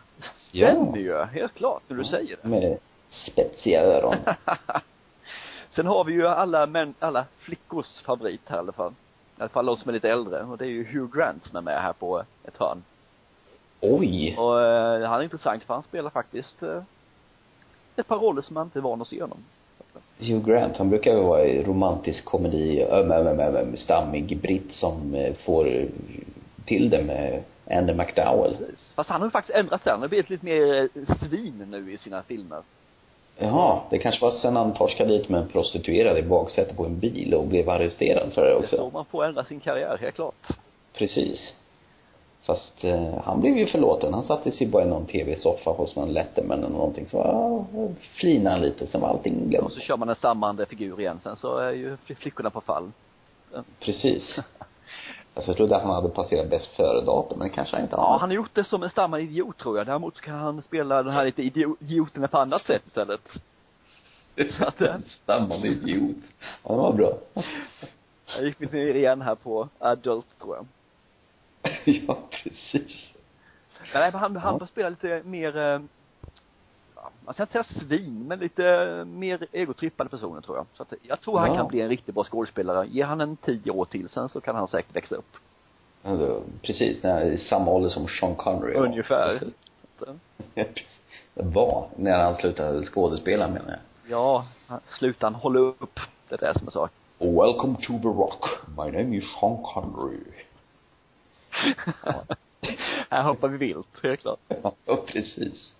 Ja. 0.51 0.67
Stämmer 0.71 0.97
ju, 0.97 1.23
helt 1.23 1.53
klart, 1.53 1.81
när 1.87 1.97
du 1.97 2.03
säger 2.03 2.37
det. 2.41 2.47
Med 2.47 2.77
spetsiga 3.09 3.81
öron. 3.81 4.15
Sen 5.69 5.85
har 5.87 6.03
vi 6.03 6.13
ju 6.13 6.27
alla 6.27 6.65
män, 6.65 6.93
alla 6.99 7.25
flickors 7.37 8.01
favorit 8.01 8.41
här 8.45 8.55
i 8.55 8.59
alla 8.59 8.71
fall. 8.71 8.91
I 9.37 9.41
alla 9.41 9.49
fall 9.49 9.65
de 9.65 9.77
som 9.77 9.89
är 9.89 9.93
lite 9.93 10.09
äldre. 10.09 10.43
Och 10.43 10.57
det 10.57 10.65
är 10.65 10.69
ju 10.69 10.83
Hugh 10.83 11.17
Grant 11.17 11.45
som 11.45 11.57
är 11.57 11.61
med 11.61 11.81
här 11.81 11.93
på 11.93 12.23
ett 12.43 12.57
hörn. 12.57 12.83
Oj! 13.81 14.35
Och 14.37 14.61
eh, 14.61 15.09
han 15.09 15.19
är 15.19 15.23
intressant 15.23 15.63
för 15.63 15.73
han 15.73 15.83
spelar 15.83 16.09
faktiskt 16.09 16.63
eh, 16.63 16.83
ett 17.95 18.07
par 18.07 18.17
roller 18.17 18.41
som 18.41 18.53
man 18.53 18.65
inte 18.67 18.79
är 18.79 18.81
van 18.81 19.01
att 19.01 19.07
se 19.07 19.21
honom. 19.21 19.37
Hugh 20.19 20.45
Grant, 20.45 20.77
han 20.77 20.89
brukar 20.89 21.13
väl 21.15 21.23
vara 21.23 21.45
i 21.45 21.63
romantisk 21.63 22.25
komedi, 22.25 22.83
öm, 22.83 23.11
öm, 23.11 23.27
öm, 23.39 23.55
öm, 23.55 23.75
stammig 23.75 24.37
britt 24.41 24.71
som 24.73 25.13
eh, 25.13 25.33
får 25.45 25.85
till 26.65 26.89
det 26.89 27.03
med 27.03 27.43
Andy 27.71 27.93
McDowell. 27.93 28.55
Fast 28.95 29.09
han 29.09 29.21
har 29.21 29.27
ju 29.27 29.31
faktiskt 29.31 29.57
ändrat 29.57 29.83
sig. 29.83 29.91
Han 29.91 30.01
har 30.01 30.07
blivit 30.07 30.29
lite 30.29 30.45
mer 30.45 30.81
eh, 30.83 31.15
svin 31.29 31.65
nu 31.71 31.93
i 31.93 31.97
sina 31.97 32.23
filmer. 32.23 32.61
Jaha, 33.37 33.79
det 33.89 33.97
kanske 33.97 34.21
var 34.25 34.31
sen 34.31 34.55
han 34.55 34.73
torskade 34.73 35.17
dit 35.17 35.29
med 35.29 35.41
en 35.41 35.47
prostituerad 35.47 36.17
i 36.17 36.21
baksätet 36.23 36.77
på 36.77 36.85
en 36.85 36.99
bil 36.99 37.33
och 37.33 37.47
blev 37.47 37.69
arresterad 37.69 38.33
för 38.33 38.41
det 38.41 38.47
Det 38.47 38.53
är 38.53 38.57
också. 38.59 38.77
så 38.77 38.89
man 38.93 39.05
får 39.05 39.25
ändra 39.25 39.43
sin 39.43 39.59
karriär, 39.59 39.97
helt 40.01 40.15
klart. 40.15 40.47
Precis. 40.93 41.53
Fast 42.49 42.83
eh, 42.83 43.13
han 43.23 43.41
blev 43.41 43.57
ju 43.57 43.65
förlåten. 43.65 44.13
Han 44.13 44.23
satte 44.23 44.51
sig 44.51 44.67
bara 44.67 44.83
i 44.83 44.87
någon 44.87 45.05
tv-soffa 45.05 45.69
hos 45.71 45.95
någon 45.95 46.13
letterman 46.13 46.59
eller 46.59 46.69
någonting. 46.69 47.05
Så 47.05 47.17
ja, 47.17 47.65
flinade 48.19 48.49
han 48.55 48.61
lite, 48.61 48.87
sen 48.87 49.01
var 49.01 49.07
allting 49.09 49.41
Och 49.43 49.49
glömt. 49.49 49.73
så 49.73 49.79
kör 49.79 49.97
man 49.97 50.09
en 50.09 50.15
stammande 50.15 50.65
figur 50.65 50.99
igen. 50.99 51.19
Sen 51.23 51.37
så 51.37 51.57
är 51.57 51.71
ju 51.71 51.95
fl- 51.95 52.15
flickorna 52.15 52.49
på 52.49 52.61
fall. 52.61 52.91
Precis. 53.79 54.39
Fast 55.33 55.47
jag 55.47 55.57
trodde 55.57 55.75
att 55.75 55.81
han 55.83 55.95
hade 55.95 56.09
passerat 56.09 56.49
bäst 56.49 56.65
före-datum, 56.75 57.39
men 57.39 57.47
det 57.47 57.53
kanske 57.53 57.75
han 57.75 57.83
inte 57.83 57.95
Ja, 57.95 58.01
har. 58.01 58.19
han 58.19 58.29
har 58.29 58.35
gjort 58.35 58.55
det 58.55 58.63
som 58.63 58.83
en 58.83 58.89
stammande 58.89 59.23
idiot 59.25 59.57
tror 59.57 59.77
jag. 59.77 59.87
Däremot 59.87 60.17
så 60.17 60.23
kan 60.23 60.35
han 60.39 60.61
spela 60.61 61.03
den 61.03 61.13
här 61.13 61.25
lite 61.25 61.41
idio- 61.41 61.75
idioterna 61.79 62.27
på 62.27 62.37
annat 62.37 62.61
sätt 62.61 62.81
istället. 62.87 63.21
Eh, 64.35 64.45
Stammande 65.23 65.67
idiot. 65.67 66.15
Ja, 66.63 66.69
det 66.71 66.77
var 66.81 66.93
bra. 66.93 67.13
jag 68.37 68.45
gick 68.45 68.59
lite 68.59 68.75
ner 68.75 68.93
igen 68.95 69.21
här 69.21 69.35
på 69.35 69.67
adult 69.79 70.25
tror 70.41 70.55
jag. 70.55 70.65
ja, 72.07 72.17
precis. 72.43 73.13
Nej, 73.93 74.11
men 74.11 74.19
han, 74.21 74.35
han 74.35 74.53
Ja. 74.53 74.59
får 74.59 74.65
spela 74.65 74.89
lite 74.89 75.21
mer, 75.25 75.57
eh, 75.57 75.81
ja, 76.95 77.09
man 77.25 77.33
ska 77.33 77.43
inte 77.43 77.51
säga 77.63 77.79
svin, 77.87 78.23
men 78.27 78.39
lite 78.39 78.63
mer 79.07 79.47
egotrippade 79.51 80.09
personer 80.09 80.41
tror 80.41 80.57
jag. 80.57 80.65
Så 80.73 80.83
att 80.83 80.93
jag 81.01 81.21
tror 81.21 81.39
han 81.39 81.47
Ja. 81.49 81.55
kan 81.55 81.67
bli 81.67 81.81
en 81.81 81.89
riktigt 81.89 82.15
bra 82.15 82.23
skådespelare. 82.23 82.87
Ge 82.87 83.03
han 83.03 83.21
en 83.21 83.37
tio 83.37 83.71
år 83.71 83.85
till 83.85 84.09
sen 84.09 84.29
så 84.29 84.41
kan 84.41 84.55
han 84.55 84.67
säkert 84.67 84.95
växa 84.95 85.15
upp. 85.15 85.37
Alltså, 86.03 86.43
precis, 86.61 87.03
när 87.03 87.25
i 87.25 87.37
samma 87.37 87.71
ålder 87.71 87.89
som 87.89 88.07
Sean 88.07 88.35
Connery. 88.35 88.73
Ungefär. 88.73 89.39
Ja, 90.55 90.63
precis. 90.75 91.01
Var, 91.33 91.89
när 91.95 92.19
han 92.23 92.35
slutade 92.35 92.83
skådespela 92.85 93.47
menar 93.47 93.69
jag. 93.69 93.79
Ja, 94.11 94.45
han- 94.67 94.79
sluta 94.99 95.25
han 95.25 95.35
hålla 95.35 95.59
upp. 95.59 95.99
Det 96.29 96.35
är 96.35 96.53
det 96.53 96.59
som 96.59 96.67
är 96.67 96.71
saken. 96.71 96.95
Welcome 97.19 97.75
to 97.75 97.99
the 98.01 98.07
rock. 98.07 98.45
My 98.67 98.85
name 99.03 99.15
is 99.17 99.23
Sean 99.39 99.57
Connery. 99.63 100.19
här 103.09 103.23
hoppar 103.23 103.47
vi 103.47 103.57
vilt, 103.57 104.03
helt 104.03 104.19
klart. 104.21 104.39
Ja, 104.85 104.97
precis. 105.07 105.75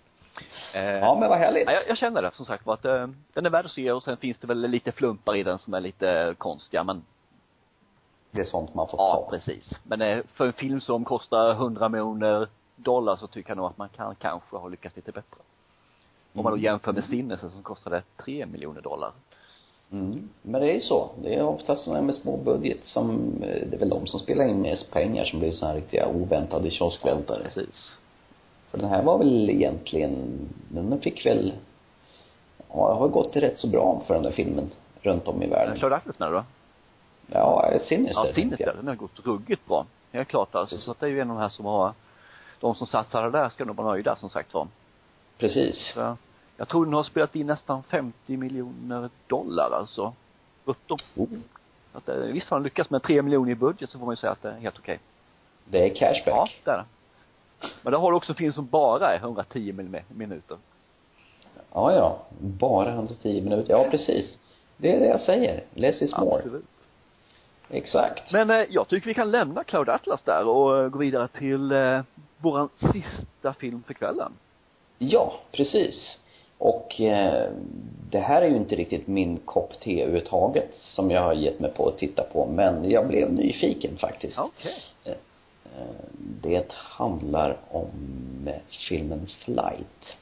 Eh, 0.74 0.82
Ja, 0.84 1.16
men 1.20 1.28
vad 1.28 1.38
härligt. 1.38 1.64
Ja, 1.66 1.72
jag, 1.72 1.88
jag 1.88 1.98
känner 1.98 2.22
det 2.22 2.30
som 2.34 2.46
sagt 2.46 2.66
var 2.66 2.74
att 2.74 2.84
eh, 2.84 3.06
den 3.32 3.46
är 3.46 3.50
värd 3.50 3.64
att 3.64 3.70
se 3.70 3.92
och 3.92 4.02
sen 4.02 4.16
finns 4.16 4.38
det 4.38 4.46
väl 4.46 4.60
lite 4.60 4.92
plumpar 4.92 5.36
i 5.36 5.42
den 5.42 5.58
som 5.58 5.74
är 5.74 5.80
lite 5.80 6.34
konstiga 6.38 6.84
men 6.84 7.02
Det 8.30 8.40
är 8.40 8.44
sånt 8.44 8.74
man 8.74 8.88
får 8.88 9.00
ja, 9.00 9.14
ta. 9.24 9.30
precis. 9.30 9.72
Men 9.82 10.02
eh, 10.02 10.18
för 10.34 10.46
en 10.46 10.52
film 10.52 10.80
som 10.80 11.04
kostar 11.04 11.50
100 11.50 11.88
miljoner 11.88 12.48
dollar 12.76 13.16
så 13.16 13.26
tycker 13.26 13.50
jag 13.50 13.56
nog 13.56 13.66
att 13.66 13.78
man 13.78 13.88
kan 13.88 14.14
kanske 14.14 14.56
ha 14.56 14.68
lyckats 14.68 14.96
lite 14.96 15.12
bättre. 15.12 15.36
Om 16.32 16.42
man 16.44 16.52
då 16.52 16.56
Mm. 16.56 16.64
jämför 16.64 16.92
med 16.92 17.04
Sinnesen 17.04 17.50
som 17.50 17.62
kostade 17.62 18.02
3 18.16 18.46
miljoner 18.46 18.80
dollar. 18.80 19.12
Mm. 19.92 20.28
Men 20.42 20.60
det 20.60 20.70
är 20.70 20.74
ju 20.74 20.80
så. 20.80 21.10
Det 21.22 21.34
är 21.34 21.42
oftast 21.42 21.84
sådana 21.84 22.02
med 22.02 22.14
små 22.14 22.36
budget 22.36 22.84
som, 22.84 23.10
eh, 23.42 23.68
det 23.68 23.76
är 23.76 23.78
väl 23.78 23.88
de 23.88 24.06
som 24.06 24.20
spelar 24.20 24.48
in 24.48 24.62
mest 24.62 24.92
pengar 24.92 25.24
som 25.24 25.38
blir 25.38 25.52
sådana 25.52 25.72
här 25.72 25.80
riktiga 25.80 26.08
oväntade 26.08 26.70
kioskvältare. 26.70 27.42
Precis. 27.44 27.96
För 28.70 28.78
den 28.78 28.88
här 28.88 29.02
var 29.02 29.18
väl 29.18 29.50
egentligen, 29.50 30.38
den 30.68 31.00
fick 31.00 31.26
väl, 31.26 31.52
ja, 32.68 32.88
det 32.88 32.94
har 32.94 33.08
gått 33.08 33.36
rätt 33.36 33.58
så 33.58 33.68
bra 33.68 34.02
för 34.06 34.14
den 34.14 34.22
där 34.22 34.30
filmen 34.30 34.70
runt 35.02 35.28
om 35.28 35.42
i 35.42 35.46
världen. 35.46 35.78
Claude 35.78 35.96
Atlas 35.96 36.18
med 36.18 36.32
då? 36.32 36.44
Ja, 37.26 37.72
Sinister 37.88 38.26
Ja, 38.26 38.34
Sinister, 38.34 38.74
den 38.76 38.88
har 38.88 38.94
gått 38.94 39.26
ruggigt 39.26 39.66
bra. 39.66 39.86
Helt 40.12 40.28
klart 40.28 40.54
alltså. 40.54 40.78
Så 40.78 40.90
att 40.90 41.00
det 41.00 41.06
är 41.06 41.10
ju 41.10 41.20
en 41.20 41.30
av 41.30 41.36
de 41.36 41.42
här 41.42 41.48
som 41.48 41.64
har, 41.64 41.92
de 42.60 42.74
som 42.74 42.86
satsade 42.86 43.30
där 43.30 43.48
ska 43.48 43.64
nog 43.64 43.76
vara 43.76 43.92
nöjda 43.92 44.16
som 44.16 44.30
sagt 44.30 44.54
var. 44.54 44.66
Precis. 45.38 45.92
Så, 45.94 46.16
jag 46.60 46.68
tror 46.68 46.84
den 46.84 46.94
har 46.94 47.02
spelat 47.02 47.36
in 47.36 47.46
nästan 47.46 47.82
50 47.82 48.36
miljoner 48.36 49.10
dollar 49.26 49.70
alltså. 49.72 50.12
Brutto. 50.64 50.96
Oh, 51.16 51.28
Att, 51.92 52.08
eh, 52.08 52.16
visst 52.16 52.48
har 52.48 52.56
den 52.56 52.64
lyckats 52.64 52.90
med 52.90 53.02
3 53.02 53.22
miljoner 53.22 53.52
i 53.52 53.54
budget 53.54 53.90
så 53.90 53.98
får 53.98 54.06
man 54.06 54.12
ju 54.12 54.16
säga 54.16 54.32
att 54.32 54.42
det 54.42 54.48
är 54.48 54.58
helt 54.58 54.78
okej. 54.78 54.98
det 55.64 55.84
är 55.90 55.94
cashback. 55.94 56.26
Ja, 56.34 56.48
det 56.64 56.70
är 56.70 56.76
det. 56.76 56.84
Men 57.82 57.90
det 57.92 57.98
har 57.98 58.10
du 58.10 58.16
också 58.16 58.34
film 58.34 58.52
som 58.52 58.66
bara 58.66 59.14
är 59.14 59.18
110 59.18 59.72
min- 59.72 59.96
minuter. 60.08 60.56
Ja, 61.72 61.92
ja. 61.94 62.18
Bara 62.40 62.90
110 62.92 63.40
minuter. 63.42 63.72
Ja, 63.72 63.86
precis. 63.90 64.38
Det 64.76 64.94
är 64.96 65.00
det 65.00 65.06
jag 65.06 65.20
säger. 65.20 65.64
Less 65.74 66.02
is 66.02 66.16
more. 66.16 66.36
Absolut. 66.36 66.64
Exakt. 67.70 68.32
Men 68.32 68.50
eh, 68.50 68.56
jag 68.70 68.88
tycker 68.88 69.06
vi 69.06 69.14
kan 69.14 69.30
lämna 69.30 69.64
Cloud 69.64 69.88
Atlas 69.88 70.22
där 70.22 70.48
och 70.48 70.78
eh, 70.78 70.88
gå 70.88 70.98
vidare 70.98 71.28
till 71.28 71.72
eh, 71.72 72.00
våran 72.38 72.68
sista 72.92 73.54
film 73.54 73.82
för 73.86 73.94
kvällen. 73.94 74.32
Ja, 74.98 75.34
precis. 75.52 76.18
Och 76.60 77.00
eh, 77.00 77.48
det 78.10 78.18
här 78.18 78.42
är 78.42 78.46
ju 78.48 78.56
inte 78.56 78.76
riktigt 78.76 79.06
min 79.06 79.36
kopp 79.36 79.80
te 79.80 80.02
överhuvudtaget 80.02 80.70
som 80.74 81.10
jag 81.10 81.22
har 81.22 81.34
gett 81.34 81.60
mig 81.60 81.70
på 81.70 81.88
att 81.88 81.98
titta 81.98 82.22
på, 82.22 82.46
men 82.46 82.90
jag 82.90 83.08
blev 83.08 83.32
nyfiken 83.32 83.96
faktiskt. 83.96 84.38
Okej. 84.38 84.74
Eh, 85.04 85.12
det 86.42 86.72
handlar 86.72 87.56
om 87.70 87.88
eh, 88.46 88.54
filmen 88.88 89.26
Flight 89.44 90.16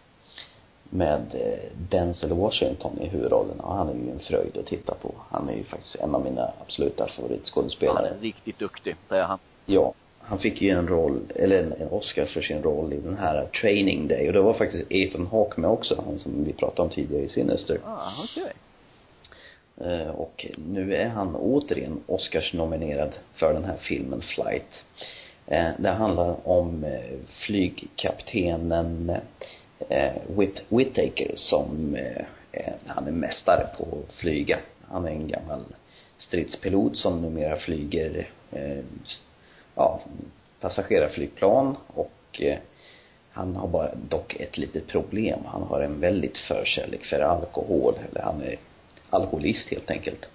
med 0.91 1.35
eh, 1.35 1.71
Denzel 1.91 2.33
Washington 2.33 2.99
i 3.01 3.07
huvudrollen 3.07 3.61
och 3.61 3.75
han 3.75 3.89
är 3.89 3.95
ju 3.95 4.11
en 4.11 4.19
fröjd 4.19 4.57
att 4.59 4.67
titta 4.67 4.95
på. 4.95 5.15
Han 5.31 5.49
är 5.49 5.55
ju 5.55 5.65
faktiskt 5.65 5.95
en 5.97 6.15
av 6.15 6.25
mina 6.25 6.53
absoluta 6.63 7.03
Han 7.05 7.11
favoritskådespelare. 7.11 8.09
är 8.09 8.21
riktigt 8.21 8.59
duktig, 8.59 8.97
det 9.09 9.17
är 9.17 9.23
han. 9.23 9.39
Ja. 9.67 9.93
Han 10.29 10.39
fick 10.39 10.63
ju 10.63 10.71
en 10.71 10.89
roll, 10.89 11.21
eller 11.35 11.63
en, 11.63 11.89
Oscar 11.91 12.25
för 12.27 12.41
sin 12.41 12.63
roll 12.63 12.93
i 12.93 13.01
den 13.01 13.17
här 13.19 13.47
Training 13.61 14.09
Day 14.09 14.27
och 14.27 14.33
det 14.33 14.41
var 14.41 14.55
faktiskt 14.55 14.85
Ethan 14.93 15.27
Hawke 15.27 15.61
med 15.61 15.71
också, 15.71 16.03
han 16.07 16.19
som 16.19 16.45
vi 16.45 16.53
pratade 16.53 16.83
om 16.83 16.89
tidigare 16.95 17.23
i 17.25 17.29
Sinister. 17.29 17.79
Ah, 17.85 18.11
okej. 18.25 18.53
Eh, 19.81 20.09
Och 20.11 20.47
nu 20.57 20.95
är 20.95 21.09
han 21.09 21.37
återigen 21.37 22.01
Oscars 22.07 22.53
nominerad 22.53 23.15
för 23.35 23.55
den 23.55 23.65
här 23.65 23.77
filmen 23.77 24.21
Flight. 24.21 24.85
Eh, 25.47 25.69
Det 25.79 25.89
handlar 25.91 26.49
om 26.49 26.85
eh, 26.85 27.19
flygkaptenen 27.47 29.13
eh, 29.89 30.13
Whit 30.39 30.63
Whittaker 30.69 31.33
som, 31.37 31.97
han 32.87 33.07
är 33.07 33.13
mästare 33.13 33.67
på 33.79 33.85
att 33.85 34.15
flyga. 34.15 34.59
Han 34.89 35.05
är 35.05 35.11
en 35.11 35.29
gammal 35.29 35.61
stridspilot 36.17 36.97
som 36.97 37.23
numera 37.23 37.57
flyger, 37.57 38.31
ja, 39.79 40.01
passagerarflygplan 40.61 41.77
och 41.87 42.41
eh, 42.41 42.59
han 43.31 43.57
har 43.57 43.69
bara 43.69 43.95
dock 44.09 44.37
ett 44.37 44.59
litet 44.59 44.87
problem. 44.87 45.39
Han 45.47 45.63
har 45.63 45.81
en 45.81 46.01
väldigt 46.01 46.39
förkärlek 46.39 47.05
för 47.05 47.21
alkohol, 47.21 47.95
eller 48.11 48.23
han 48.23 48.43
är 48.43 48.57
alkoholist 49.11 49.69
helt 49.69 49.91
enkelt. 49.91 50.29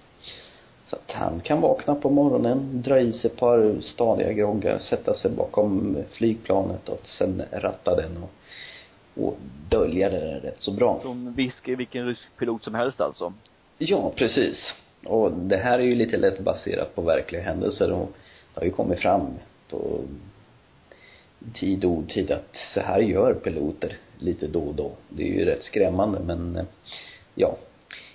Så 0.86 0.96
att 0.96 1.12
han 1.12 1.40
kan 1.40 1.60
vakna 1.60 1.94
på 1.94 2.10
morgonen, 2.10 2.82
dra 2.82 3.00
i 3.00 3.12
sig 3.12 3.30
ett 3.30 3.36
par 3.36 3.80
stadiga 3.80 4.32
groggar, 4.32 4.78
sätta 4.78 5.14
sig 5.14 5.30
bakom 5.30 5.96
flygplanet 6.10 6.88
och 6.88 7.06
sen 7.18 7.42
ratta 7.52 7.96
den 7.96 8.16
och, 8.22 8.30
och 9.24 9.36
dölja 9.68 10.10
det 10.10 10.20
där 10.20 10.40
rätt 10.40 10.60
så 10.60 10.72
bra. 10.72 11.00
Som 11.02 11.34
viskar 11.34 11.72
vilken 11.72 12.06
rysk 12.06 12.28
pilot 12.38 12.64
som 12.64 12.74
helst 12.74 13.00
alltså. 13.00 13.32
Ja, 13.78 14.12
precis. 14.16 14.74
Och 15.06 15.32
det 15.32 15.56
här 15.56 15.78
är 15.78 15.82
ju 15.82 15.94
lite 15.94 16.16
lätt 16.16 16.38
baserat 16.38 16.94
på 16.94 17.02
verkliga 17.02 17.42
händelser 17.42 17.92
och 17.92 18.10
det 18.54 18.60
har 18.60 18.64
ju 18.64 18.70
kommit 18.70 18.98
fram 18.98 19.26
på 19.70 20.00
tid 21.54 21.84
och 21.84 21.90
otid 21.90 22.30
att 22.30 22.56
så 22.74 22.80
här 22.80 23.00
gör 23.00 23.34
piloter 23.34 23.96
lite 24.18 24.46
då 24.46 24.60
och 24.60 24.74
då. 24.74 24.90
Det 25.08 25.22
är 25.22 25.32
ju 25.32 25.44
rätt 25.44 25.62
skrämmande 25.62 26.20
men 26.20 26.56
eh, 26.56 26.64
ja. 27.34 27.56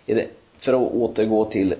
Är 0.05 0.15
det, 0.15 0.27
för 0.59 0.73
att 0.73 0.91
återgå 0.91 1.45
till 1.45 1.75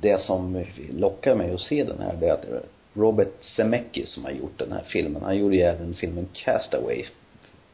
det 0.00 0.20
som 0.20 0.64
lockar 0.90 1.34
mig 1.34 1.50
att 1.50 1.60
se 1.60 1.84
den 1.84 1.98
här, 2.00 2.16
det 2.20 2.26
är 2.26 2.32
att 2.32 2.46
Robert 2.94 3.42
Zemeckis 3.44 4.08
som 4.08 4.24
har 4.24 4.30
gjort 4.30 4.58
den 4.58 4.72
här 4.72 4.82
filmen, 4.86 5.22
han 5.22 5.36
gjorde 5.38 5.56
ju 5.56 5.62
även 5.62 5.94
filmen 5.94 6.28
Castaway. 6.32 7.04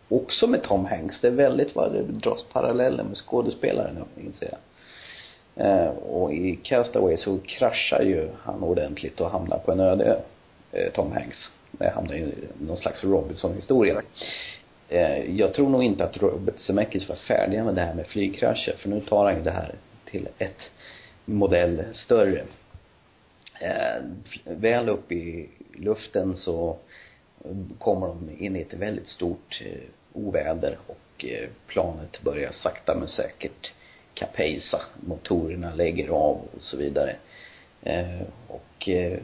Också 0.09 0.47
med 0.47 0.63
Tom 0.63 0.85
Hanks. 0.85 1.21
Det 1.21 1.29
är 1.29 1.33
väldigt 1.33 1.75
vad 1.75 1.93
det 1.93 2.03
dras 2.03 2.45
paralleller 2.53 3.05
med 3.05 3.17
skådespelaren, 3.17 4.05
inser 4.25 4.49
jag. 4.51 4.59
Eh, 5.61 5.89
och 5.89 6.33
i 6.33 6.57
Castaway 6.63 7.17
så 7.17 7.39
kraschar 7.39 8.03
ju 8.03 8.29
han 8.43 8.63
ordentligt 8.63 9.21
och 9.21 9.31
hamnar 9.31 9.59
på 9.59 9.73
en 9.73 9.81
öde 9.81 10.05
ö, 10.05 10.17
eh, 10.73 10.93
Tom 10.93 11.13
Hanks. 11.13 11.49
Det 11.73 11.89
hamnar 11.89 12.15
ju 12.15 12.21
i 12.21 12.49
någon 12.59 12.77
slags 12.77 13.05
Robinson-historia. 13.05 14.03
Eh, 14.89 15.37
jag 15.37 15.55
tror 15.55 15.69
nog 15.69 15.83
inte 15.83 16.05
att 16.05 16.17
Robert 16.17 16.59
Zemeckis 16.59 17.09
var 17.09 17.17
färdig 17.17 17.65
med 17.65 17.75
det 17.75 17.81
här 17.81 17.95
med 17.95 18.07
flygkrascher, 18.07 18.77
för 18.79 18.89
nu 18.89 19.01
tar 19.01 19.25
han 19.25 19.37
ju 19.37 19.43
det 19.43 19.51
här 19.51 19.75
till 20.05 20.29
ett 20.39 20.71
modell 21.25 21.85
större. 21.93 22.43
Eh, 23.61 24.03
väl 24.45 24.89
upp 24.89 25.13
i 25.13 25.49
luften 25.73 26.37
så 26.37 26.77
kommer 27.79 28.07
de 28.07 28.31
in 28.39 28.57
i 28.57 28.61
ett 28.61 28.75
väldigt 28.75 29.09
stort 29.09 29.63
eh, 29.65 29.81
oväder 30.13 30.79
och 30.87 31.25
eh, 31.25 31.49
planet 31.67 32.23
börjar 32.23 32.51
sakta 32.51 32.95
men 32.95 33.09
säkert 33.09 33.73
kapejsa. 34.15 34.81
Motorerna 35.01 35.75
lägger 35.75 36.09
av 36.09 36.37
och 36.57 36.63
så 36.63 36.77
vidare. 36.77 37.17
Eh, 37.83 38.21
och 38.49 38.89
eh, 38.89 39.19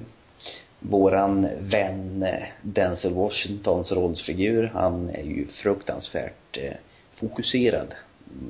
våran 0.80 1.48
vän 1.60 2.22
eh, 2.22 2.42
Denzel 2.62 3.12
Washingtons 3.12 3.92
rollsfigur, 3.92 4.70
han 4.74 5.10
är 5.10 5.22
ju 5.22 5.46
fruktansvärt 5.46 6.56
eh, 6.56 6.72
fokuserad 7.14 7.94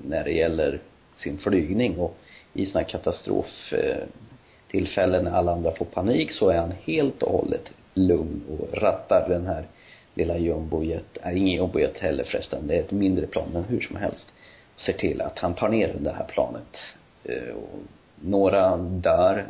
när 0.05 0.25
det 0.25 0.33
gäller 0.33 0.81
sin 1.15 1.39
flygning 1.39 1.99
och 1.99 2.17
i 2.53 2.67
sådana 2.67 2.89
katastroftillfällen 2.89 5.27
eh, 5.27 5.33
när 5.33 5.39
alla 5.39 5.53
andra 5.53 5.71
får 5.71 5.85
panik 5.85 6.33
så 6.33 6.49
är 6.49 6.59
han 6.59 6.75
helt 6.85 7.23
och 7.23 7.33
hållet 7.33 7.71
lugn 7.95 8.43
och 8.49 8.79
rattar 8.79 9.29
den 9.29 9.47
här 9.47 9.67
lilla 10.15 10.39
jumbojet, 10.39 11.19
är 11.23 11.33
ingen 11.33 11.55
jumbojet 11.55 11.99
heller 11.99 12.25
förresten, 12.25 12.67
det 12.67 12.75
är 12.75 12.81
ett 12.81 12.91
mindre 12.91 13.27
plan 13.27 13.49
men 13.53 13.65
hur 13.65 13.81
som 13.81 13.97
helst 13.97 14.33
ser 14.77 14.93
till 14.93 15.21
att 15.21 15.39
han 15.39 15.55
tar 15.55 15.69
ner 15.69 15.95
det 15.99 16.13
här 16.13 16.25
planet. 16.25 16.77
Eh, 17.25 17.55
och 17.55 17.79
några 18.21 18.77
dör, 18.77 19.47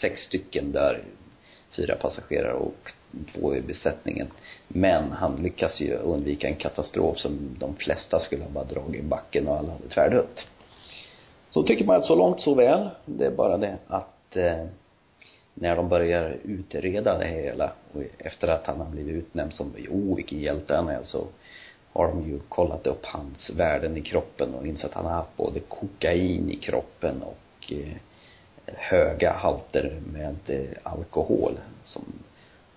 sex 0.00 0.20
stycken 0.20 0.72
dör, 0.72 1.00
fyra 1.76 1.94
passagerare 1.94 2.52
och 2.52 2.92
två 3.34 3.56
i 3.56 3.60
besättningen. 3.60 4.26
Men 4.68 5.12
han 5.12 5.36
lyckas 5.36 5.80
ju 5.80 5.94
undvika 5.94 6.48
en 6.48 6.56
katastrof 6.56 7.18
som 7.18 7.56
de 7.58 7.76
flesta 7.76 8.20
skulle 8.20 8.42
ha 8.42 8.50
bara 8.50 8.64
dragit 8.64 9.00
i 9.00 9.04
backen 9.04 9.48
och 9.48 9.56
alla 9.56 9.72
hade 9.72 9.88
tvärdött. 9.88 10.46
Så 11.50 11.62
tycker 11.62 11.84
man 11.84 11.96
att 11.96 12.04
så 12.04 12.14
långt 12.14 12.40
så 12.40 12.54
väl. 12.54 12.88
Det 13.04 13.26
är 13.26 13.30
bara 13.30 13.56
det 13.56 13.76
att 13.86 14.36
eh, 14.36 14.64
när 15.54 15.76
de 15.76 15.88
börjar 15.88 16.38
utreda 16.42 17.18
det 17.18 17.26
hela 17.26 17.72
och 17.92 18.02
efter 18.18 18.48
att 18.48 18.66
han 18.66 18.80
har 18.80 18.86
blivit 18.86 19.14
utnämnd 19.14 19.52
som, 19.52 19.74
jo, 19.78 20.14
vilken 20.14 20.40
hjälte 20.40 20.76
han 20.76 20.88
är 20.88 21.02
så 21.02 21.26
har 21.92 22.08
de 22.08 22.28
ju 22.28 22.38
kollat 22.48 22.86
upp 22.86 23.06
hans 23.06 23.50
värden 23.50 23.96
i 23.96 24.00
kroppen 24.00 24.54
och 24.54 24.66
insett 24.66 24.90
att 24.90 24.96
han 24.96 25.04
har 25.04 25.12
haft 25.12 25.36
både 25.36 25.60
kokain 25.60 26.50
i 26.50 26.56
kroppen 26.56 27.22
och 27.22 27.72
eh, 27.72 27.96
höga 28.66 29.32
halter 29.32 30.00
med 30.12 30.36
eh, 30.46 30.92
alkohol 30.92 31.52
som 31.82 32.02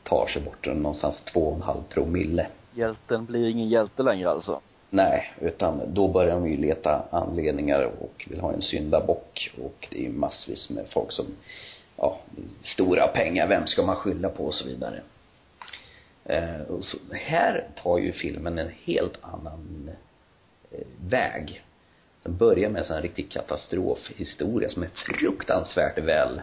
tar 0.03 0.27
sig 0.27 0.41
bort 0.41 0.67
någonstans 0.67 1.23
två 1.33 1.47
och 1.47 1.55
en 1.55 1.61
halv 1.61 1.83
promille. 1.89 2.47
Hjälten 2.73 3.25
blir 3.25 3.49
ingen 3.49 3.69
hjälte 3.69 4.03
längre 4.03 4.29
alltså. 4.29 4.61
Nej, 4.89 5.33
utan 5.41 5.81
då 5.93 6.07
börjar 6.07 6.35
de 6.35 6.47
ju 6.47 6.57
leta 6.57 7.05
anledningar 7.11 7.91
och 7.99 8.27
vill 8.29 8.39
ha 8.39 8.53
en 8.53 8.61
syndabock 8.61 9.51
och 9.63 9.87
det 9.91 9.97
är 9.97 10.03
ju 10.03 10.11
massvis 10.11 10.69
med 10.69 10.85
folk 10.93 11.11
som, 11.11 11.25
ja, 11.97 12.17
stora 12.61 13.07
pengar, 13.07 13.47
vem 13.47 13.67
ska 13.67 13.83
man 13.83 13.95
skylla 13.95 14.29
på 14.29 14.45
och 14.45 14.53
så 14.53 14.65
vidare. 14.65 15.01
Eh, 16.25 16.61
och 16.61 16.83
så, 16.83 16.97
här 17.11 17.67
tar 17.83 17.97
ju 17.97 18.11
filmen 18.11 18.57
en 18.57 18.71
helt 18.83 19.17
annan 19.21 19.91
eh, 20.71 20.79
väg. 21.09 21.63
Den 22.23 22.37
börjar 22.37 22.69
med 22.69 22.79
en 22.79 22.85
sån 22.85 22.95
här 22.95 23.03
riktig 23.03 23.31
katastrofhistoria 23.31 24.69
som 24.69 24.83
är 24.83 24.89
fruktansvärt 24.95 25.97
väl 25.97 26.41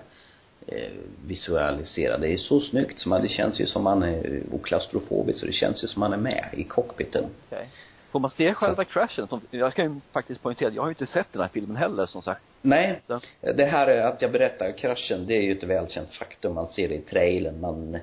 eh, 0.66 0.90
visualiserad. 1.26 2.20
Det 2.20 2.32
är 2.32 2.36
så 2.36 2.60
snyggt 2.60 2.98
så 2.98 3.08
man, 3.08 3.22
det 3.22 3.28
känns 3.28 3.60
ju 3.60 3.66
som 3.66 3.84
man 3.84 4.02
är 4.02 4.42
oklaustrofobisk 4.52 5.40
så 5.40 5.46
det 5.46 5.52
känns 5.52 5.84
ju 5.84 5.88
som 5.88 6.00
man 6.00 6.12
är 6.12 6.16
med 6.16 6.48
i 6.52 6.64
cockpiten. 6.64 7.24
Okej. 7.48 7.68
Får 8.10 8.20
man 8.20 8.30
se 8.30 8.54
själva 8.54 8.84
crashen? 8.84 9.28
Som, 9.28 9.40
jag 9.50 9.74
kan 9.74 9.84
ju 9.84 10.00
faktiskt 10.12 10.42
poängtera 10.42 10.70
jag 10.70 10.82
har 10.82 10.88
ju 10.88 10.92
inte 10.92 11.06
sett 11.06 11.26
den 11.32 11.42
här 11.42 11.48
filmen 11.48 11.76
heller 11.76 12.06
som 12.06 12.22
sagt. 12.22 12.42
Nej, 12.62 13.00
Så. 13.06 13.20
det 13.40 13.64
här 13.64 13.86
är 13.86 14.02
att 14.02 14.22
jag 14.22 14.32
berättar 14.32 14.78
kraschen, 14.78 15.26
det 15.26 15.34
är 15.34 15.42
ju 15.42 15.52
ett 15.52 15.64
välkänt 15.64 16.14
faktum. 16.14 16.54
Man 16.54 16.68
ser 16.68 16.88
det 16.88 16.94
i 16.94 17.00
trailern, 17.00 17.60
man 17.60 17.94
eh, 17.94 18.00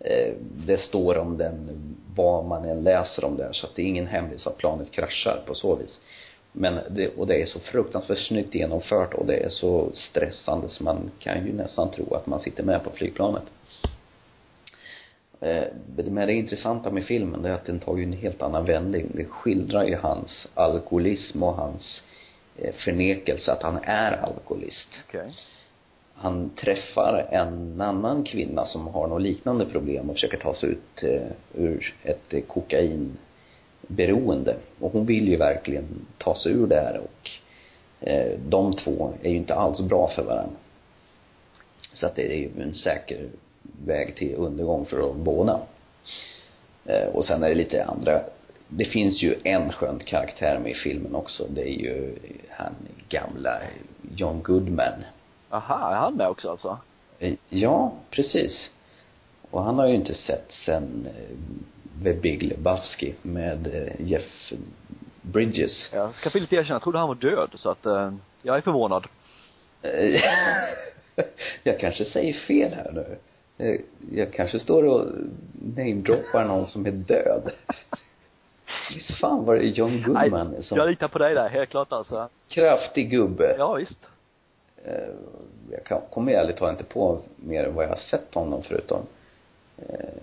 Eh, 0.00 0.32
det 0.66 0.76
står 0.76 1.18
om 1.18 1.38
den 1.38 1.68
vad 2.16 2.44
man 2.44 2.64
än 2.64 2.84
läser 2.84 3.24
om 3.24 3.36
den 3.36 3.54
så 3.54 3.66
att 3.66 3.76
det 3.76 3.82
är 3.82 3.86
ingen 3.86 4.06
hemlis 4.06 4.46
att 4.46 4.58
planet 4.58 4.90
kraschar 4.90 5.42
på 5.46 5.54
så 5.54 5.76
vis. 5.76 6.00
Men 6.52 6.78
det, 6.90 7.08
och 7.08 7.26
det 7.26 7.42
är 7.42 7.46
så 7.46 7.60
fruktansvärt 7.60 8.18
snyggt 8.18 8.54
genomfört 8.54 9.14
och 9.14 9.26
det 9.26 9.36
är 9.36 9.48
så 9.48 9.90
stressande 9.94 10.68
så 10.68 10.84
man 10.84 11.10
kan 11.18 11.46
ju 11.46 11.52
nästan 11.52 11.90
tro 11.90 12.14
att 12.14 12.26
man 12.26 12.40
sitter 12.40 12.62
med 12.62 12.84
på 12.84 12.90
flygplanet. 12.90 13.42
Eh, 15.40 15.64
men 15.96 16.26
det 16.26 16.32
intressanta 16.32 16.90
med 16.90 17.04
filmen 17.04 17.42
det 17.42 17.48
är 17.48 17.52
att 17.52 17.66
den 17.66 17.80
tar 17.80 17.96
ju 17.96 18.02
en 18.02 18.12
helt 18.12 18.42
annan 18.42 18.64
vändning. 18.64 19.10
Det 19.14 19.24
skildrar 19.24 19.84
ju 19.84 19.96
hans 19.96 20.48
alkoholism 20.54 21.42
och 21.42 21.54
hans 21.54 22.02
eh, 22.56 22.74
förnekelse 22.74 23.52
att 23.52 23.62
han 23.62 23.78
är 23.84 24.12
alkoholist. 24.12 24.88
Okay. 25.08 25.30
Han 26.14 26.50
träffar 26.50 27.28
en 27.30 27.80
annan 27.80 28.24
kvinna 28.24 28.66
som 28.66 28.86
har 28.86 29.08
något 29.08 29.22
liknande 29.22 29.66
problem 29.66 30.10
och 30.10 30.16
försöker 30.16 30.38
ta 30.38 30.54
sig 30.54 30.68
ut 30.68 31.02
eh, 31.02 31.22
ur 31.54 31.94
ett 32.02 32.48
kokainberoende. 32.48 34.56
Och 34.80 34.92
hon 34.92 35.06
vill 35.06 35.28
ju 35.28 35.36
verkligen 35.36 36.06
ta 36.18 36.34
sig 36.34 36.52
ur 36.52 36.66
det 36.66 36.80
här 36.80 37.00
och 37.00 37.30
eh, 38.08 38.38
de 38.48 38.76
två 38.76 39.12
är 39.22 39.30
ju 39.30 39.36
inte 39.36 39.54
alls 39.54 39.80
bra 39.80 40.10
för 40.16 40.22
varandra. 40.22 40.56
så 41.92 42.06
att 42.06 42.16
det 42.16 42.32
är 42.32 42.36
ju 42.36 42.50
en 42.62 42.74
säker 42.74 43.28
väg 43.86 44.16
till 44.16 44.34
undergång 44.34 44.86
för 44.86 44.98
dem 44.98 45.24
båda. 45.24 45.60
Eh, 46.84 47.06
och 47.06 47.24
sen 47.24 47.42
är 47.42 47.48
det 47.48 47.54
lite 47.54 47.84
andra 47.84 48.20
det 48.76 48.84
finns 48.84 49.22
ju 49.22 49.34
en 49.44 49.72
skön 49.72 49.98
karaktär 49.98 50.58
med 50.58 50.72
i 50.72 50.74
filmen 50.74 51.14
också. 51.14 51.46
Det 51.48 51.62
är 51.62 51.82
ju 51.82 52.14
han 52.50 52.74
gamla 53.08 53.60
John 54.16 54.42
Goodman. 54.42 55.04
Aha, 55.54 55.90
är 55.90 55.94
han 55.94 56.14
med 56.14 56.28
också 56.28 56.50
alltså? 56.50 56.78
Eh, 57.18 57.34
ja, 57.48 57.92
precis. 58.10 58.70
Och 59.50 59.62
han 59.62 59.78
har 59.78 59.86
ju 59.86 59.94
inte 59.94 60.14
sett 60.14 60.52
sen 60.52 61.06
eh, 61.06 62.04
The 62.04 62.14
Big 62.20 62.42
Lebowski 62.42 63.14
med 63.22 63.66
eh, 63.66 64.06
Jeff 64.06 64.52
Bridges. 65.22 65.90
Jag 65.92 66.14
ska 66.14 66.30
villigt 66.30 66.52
erkänna, 66.52 66.74
jag 66.74 66.82
trodde 66.82 66.98
han 66.98 67.08
var 67.08 67.14
död 67.14 67.50
så 67.54 67.70
att, 67.70 67.86
eh, 67.86 68.12
jag 68.42 68.56
är 68.56 68.60
förvånad. 68.60 69.06
jag 71.62 71.80
kanske 71.80 72.04
säger 72.04 72.32
fel 72.32 72.74
här 72.74 72.92
nu. 72.92 73.18
Jag 74.12 74.32
kanske 74.32 74.58
står 74.58 74.84
och 74.84 75.06
namedroppar 75.76 76.44
någon 76.44 76.66
som 76.66 76.86
är 76.86 76.90
död. 76.90 77.50
Visst 78.94 79.20
fan 79.20 79.44
var 79.44 79.54
det 79.54 79.62
John 79.62 80.02
Goodman 80.02 80.50
Nej, 80.50 80.62
som... 80.62 80.78
Jag 80.78 80.88
litar 80.88 81.08
på 81.08 81.18
dig 81.18 81.34
där, 81.34 81.48
helt 81.48 81.70
klart 81.70 81.92
alltså. 81.92 82.28
Kraftig 82.48 83.10
gubbe. 83.10 83.54
Ja, 83.58 83.74
visst. 83.74 84.08
Eh, 84.84 85.14
jag 85.88 86.02
kommer 86.10 86.32
ärligt 86.32 86.56
talat 86.56 86.80
inte 86.80 86.92
på 86.92 87.18
mer 87.36 87.64
än 87.64 87.74
vad 87.74 87.84
jag 87.84 87.88
har 87.88 87.96
sett 87.96 88.34
honom 88.34 88.62
förutom 88.62 89.06
eh, 89.76 90.14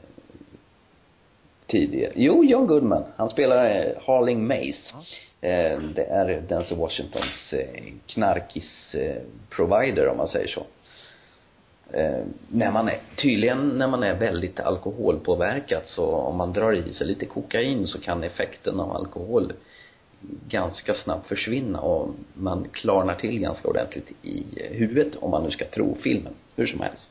tidigare. 1.68 2.12
Jo, 2.16 2.44
John 2.44 2.68
Goodman. 2.68 3.04
Han 3.16 3.30
spelar 3.30 3.66
eh, 3.66 3.92
Harling 4.06 4.48
Mace. 4.48 4.94
Eh, 5.42 5.80
det 5.96 6.04
är 6.04 6.42
Denzel 6.48 6.78
Washingtons 6.78 7.54
eh, 7.54 7.94
knarkis 8.08 8.96
eh, 8.96 9.22
provider 9.50 10.08
om 10.08 10.18
man 10.18 10.28
säger 10.28 10.48
så 10.48 10.66
eh, 11.98 12.26
när 12.48 12.72
man 12.72 12.88
är, 12.88 13.00
tydligen 13.18 13.70
när 13.70 13.88
man 13.88 14.04
är 14.04 14.14
väldigt 14.16 14.60
alkoholpåverkad 14.60 15.82
så 15.86 16.06
om 16.06 16.38
man 16.38 16.54
drar 16.54 16.74
i 16.74 16.94
sig 16.94 17.08
lite 17.08 17.26
kokain 17.26 17.88
så 17.88 18.02
kan 18.02 18.24
effekten 18.24 18.80
av 18.80 18.92
alkohol 18.92 19.54
ganska 20.48 20.94
snabbt 20.94 21.28
försvinna 21.28 21.80
och 21.80 22.10
man 22.34 22.68
klarnar 22.72 23.16
till 23.16 23.40
ganska 23.40 23.68
ordentligt 23.68 24.12
i 24.22 24.46
huvudet 24.72 25.16
om 25.16 25.32
man 25.32 25.44
nu 25.44 25.52
ska 25.52 25.66
tro 25.66 25.96
filmen, 25.96 26.34
hur 26.56 26.68
som 26.68 26.80
helst. 26.80 27.10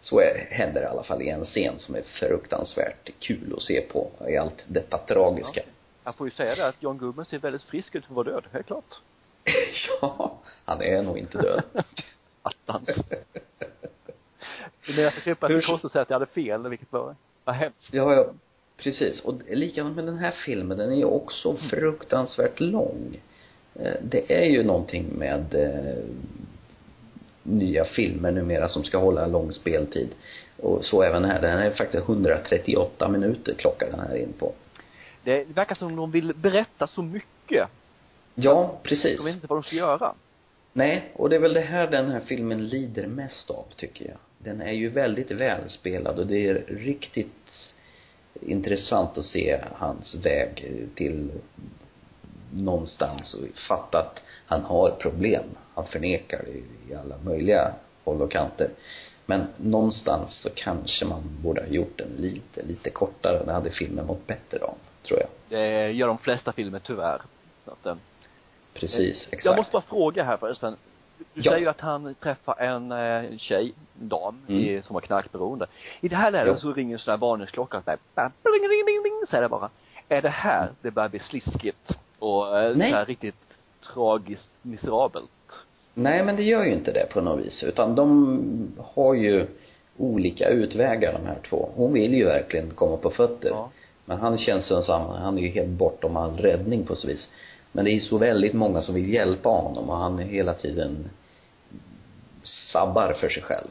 Så 0.00 0.20
är, 0.20 0.46
händer 0.50 0.82
i 0.82 0.84
alla 0.84 1.02
fall 1.02 1.22
i 1.22 1.28
en 1.28 1.44
scen 1.44 1.78
som 1.78 1.94
är 1.94 2.02
fruktansvärt 2.02 3.10
kul 3.18 3.54
att 3.56 3.62
se 3.62 3.80
på 3.80 4.10
i 4.28 4.36
allt 4.36 4.64
detta 4.66 4.98
tragiska. 4.98 5.60
Ja. 5.64 5.72
Jag 6.04 6.14
får 6.14 6.26
ju 6.26 6.30
säga 6.30 6.54
det 6.54 6.66
att 6.68 6.82
John 6.82 6.98
Goodman 6.98 7.24
ser 7.24 7.38
väldigt 7.38 7.62
frisk 7.62 7.94
ut 7.94 8.04
för 8.04 8.12
att 8.12 8.16
vara 8.16 8.30
död, 8.30 8.44
helt 8.52 8.66
klart. 8.66 8.94
ja, 10.00 10.38
han 10.64 10.82
är 10.82 11.02
nog 11.02 11.18
inte 11.18 11.38
död. 11.38 11.62
Attans. 12.42 12.88
Men 14.86 15.12
jag 15.40 15.64
kostade 15.64 15.86
att 15.86 15.92
säga 15.92 16.02
att 16.02 16.10
jag 16.10 16.14
hade 16.18 16.26
fel, 16.26 16.68
vilket 16.68 16.92
var, 16.92 17.16
var 17.44 17.54
hemskt. 17.54 17.94
Ja, 17.94 18.14
ja, 18.14 18.32
precis. 18.82 19.20
Och 19.20 19.34
likadant 19.50 19.96
med 19.96 20.04
den 20.04 20.18
här 20.18 20.30
filmen, 20.30 20.78
den 20.78 20.92
är 20.92 20.96
ju 20.96 21.04
också 21.04 21.50
mm. 21.50 21.62
fruktansvärt 21.62 22.60
lång. 22.60 23.20
Eh, 23.74 23.94
det 24.02 24.34
är 24.34 24.44
ju 24.44 24.62
någonting 24.62 25.06
med 25.18 25.54
eh, 25.54 26.04
nya 27.42 27.84
filmer 27.84 28.30
numera 28.30 28.68
som 28.68 28.84
ska 28.84 28.98
hålla 28.98 29.26
lång 29.26 29.52
speltid. 29.52 30.08
Och 30.56 30.84
så 30.84 31.02
även 31.02 31.24
här, 31.24 31.40
den 31.40 31.58
är 31.58 31.70
faktiskt 31.70 32.08
138 32.08 33.08
minuter 33.08 33.54
klockar 33.54 33.90
den 33.90 34.00
här 34.00 34.16
in 34.16 34.32
på. 34.38 34.52
Det 35.24 35.46
verkar 35.48 35.74
som 35.74 35.96
de 35.96 36.10
vill 36.10 36.34
berätta 36.34 36.86
så 36.86 37.02
mycket. 37.02 37.68
Ja, 38.34 38.78
precis. 38.82 39.16
De 39.16 39.24
vet 39.24 39.34
inte 39.34 39.46
vad 39.46 39.56
de 39.58 39.62
ska 39.62 39.76
göra. 39.76 40.14
Nej, 40.72 41.10
och 41.14 41.30
det 41.30 41.36
är 41.36 41.40
väl 41.40 41.54
det 41.54 41.60
här 41.60 41.86
den 41.86 42.10
här 42.10 42.20
filmen 42.20 42.68
lider 42.68 43.06
mest 43.06 43.50
av, 43.50 43.64
tycker 43.76 44.04
jag. 44.04 44.18
Den 44.38 44.60
är 44.60 44.72
ju 44.72 44.88
väldigt 44.88 45.30
välspelad 45.30 46.18
och 46.18 46.26
det 46.26 46.48
är 46.48 46.64
riktigt 46.68 47.74
intressant 48.40 49.18
att 49.18 49.24
se 49.24 49.60
hans 49.74 50.14
väg 50.24 50.72
till 50.94 51.30
någonstans 52.52 53.34
och 53.34 53.58
fatta 53.68 53.98
att 53.98 54.22
han 54.46 54.62
har 54.62 54.90
problem. 54.90 55.44
Han 55.74 55.84
förnekar 55.84 56.42
det 56.46 56.92
i 56.92 56.96
alla 56.96 57.18
möjliga 57.24 57.72
håll 58.04 58.22
och 58.22 58.30
kanter. 58.30 58.70
Men 59.26 59.46
någonstans 59.56 60.34
så 60.42 60.50
kanske 60.54 61.04
man 61.04 61.22
borde 61.42 61.60
ha 61.60 61.68
gjort 61.68 61.98
den 61.98 62.08
lite, 62.18 62.62
lite 62.62 62.90
kortare. 62.90 63.42
Det 63.46 63.52
hade 63.52 63.70
filmen 63.70 64.06
mått 64.06 64.26
bättre 64.26 64.58
av, 64.64 64.74
tror 65.08 65.20
jag. 65.20 65.28
Det 65.48 65.90
gör 65.90 66.06
de 66.06 66.18
flesta 66.18 66.52
filmer 66.52 66.78
tyvärr. 66.78 67.22
Så 67.64 67.70
att, 67.70 67.98
Precis, 68.74 69.28
exakt. 69.30 69.44
Jag 69.44 69.56
måste 69.56 69.72
bara 69.72 69.82
fråga 69.82 70.24
här 70.24 70.36
förresten. 70.36 70.76
Du 71.34 71.40
ja. 71.40 71.50
säger 71.50 71.62
ju 71.62 71.68
att 71.68 71.80
han 71.80 72.14
träffar 72.14 72.60
en 72.60 72.92
eh, 72.92 73.38
tjej, 73.38 73.74
en 74.00 74.08
dam, 74.08 74.38
mm. 74.48 74.60
i, 74.60 74.82
som 74.82 74.94
har 74.94 75.00
knarkberoende. 75.00 75.66
I 76.00 76.08
det 76.08 76.16
här 76.16 76.30
läget 76.30 76.52
ja. 76.52 76.56
så 76.56 76.72
ringer 76.72 76.92
en 76.92 76.98
sån 76.98 77.10
här 77.12 77.18
varningsklocka, 77.18 77.82
så 77.82 77.98
bling, 78.42 79.26
säger 79.30 79.42
det 79.42 79.48
bara. 79.48 79.70
Är 80.08 80.22
det 80.22 80.28
här 80.28 80.62
mm. 80.62 80.74
det 80.82 80.90
börjar 80.90 81.08
bli 81.08 81.18
sliskigt 81.18 81.92
och 82.18 82.58
eh, 82.58 82.76
Nej. 82.76 82.90
så 82.90 82.96
här 82.96 83.06
riktigt 83.06 83.34
tragiskt 83.94 84.50
miserabelt? 84.62 85.30
Nej, 85.94 86.24
men 86.24 86.36
det 86.36 86.42
gör 86.42 86.64
ju 86.64 86.72
inte 86.72 86.92
det 86.92 87.06
på 87.12 87.20
något 87.20 87.46
vis, 87.46 87.62
utan 87.62 87.94
de 87.94 88.72
har 88.78 89.14
ju 89.14 89.46
olika 89.96 90.48
utvägar 90.48 91.12
de 91.12 91.26
här 91.26 91.38
två. 91.48 91.68
Hon 91.74 91.92
vill 91.92 92.14
ju 92.14 92.24
verkligen 92.24 92.70
komma 92.70 92.96
på 92.96 93.10
fötter. 93.10 93.48
Ja. 93.48 93.70
Men 94.04 94.18
han 94.18 94.38
känns 94.38 94.66
som 94.66 95.02
han 95.22 95.38
är 95.38 95.42
ju 95.42 95.48
helt 95.48 95.68
bortom 95.68 96.16
all 96.16 96.36
räddning 96.36 96.86
på 96.86 96.96
så 96.96 97.08
vis. 97.08 97.28
Men 97.72 97.84
det 97.84 97.90
är 97.90 98.00
så 98.00 98.18
väldigt 98.18 98.54
många 98.54 98.82
som 98.82 98.94
vill 98.94 99.14
hjälpa 99.14 99.48
honom 99.48 99.90
och 99.90 99.96
han 99.96 100.18
är 100.18 100.24
hela 100.24 100.54
tiden 100.54 101.10
sabbar 102.72 103.12
för 103.12 103.28
sig 103.28 103.42
själv. 103.42 103.68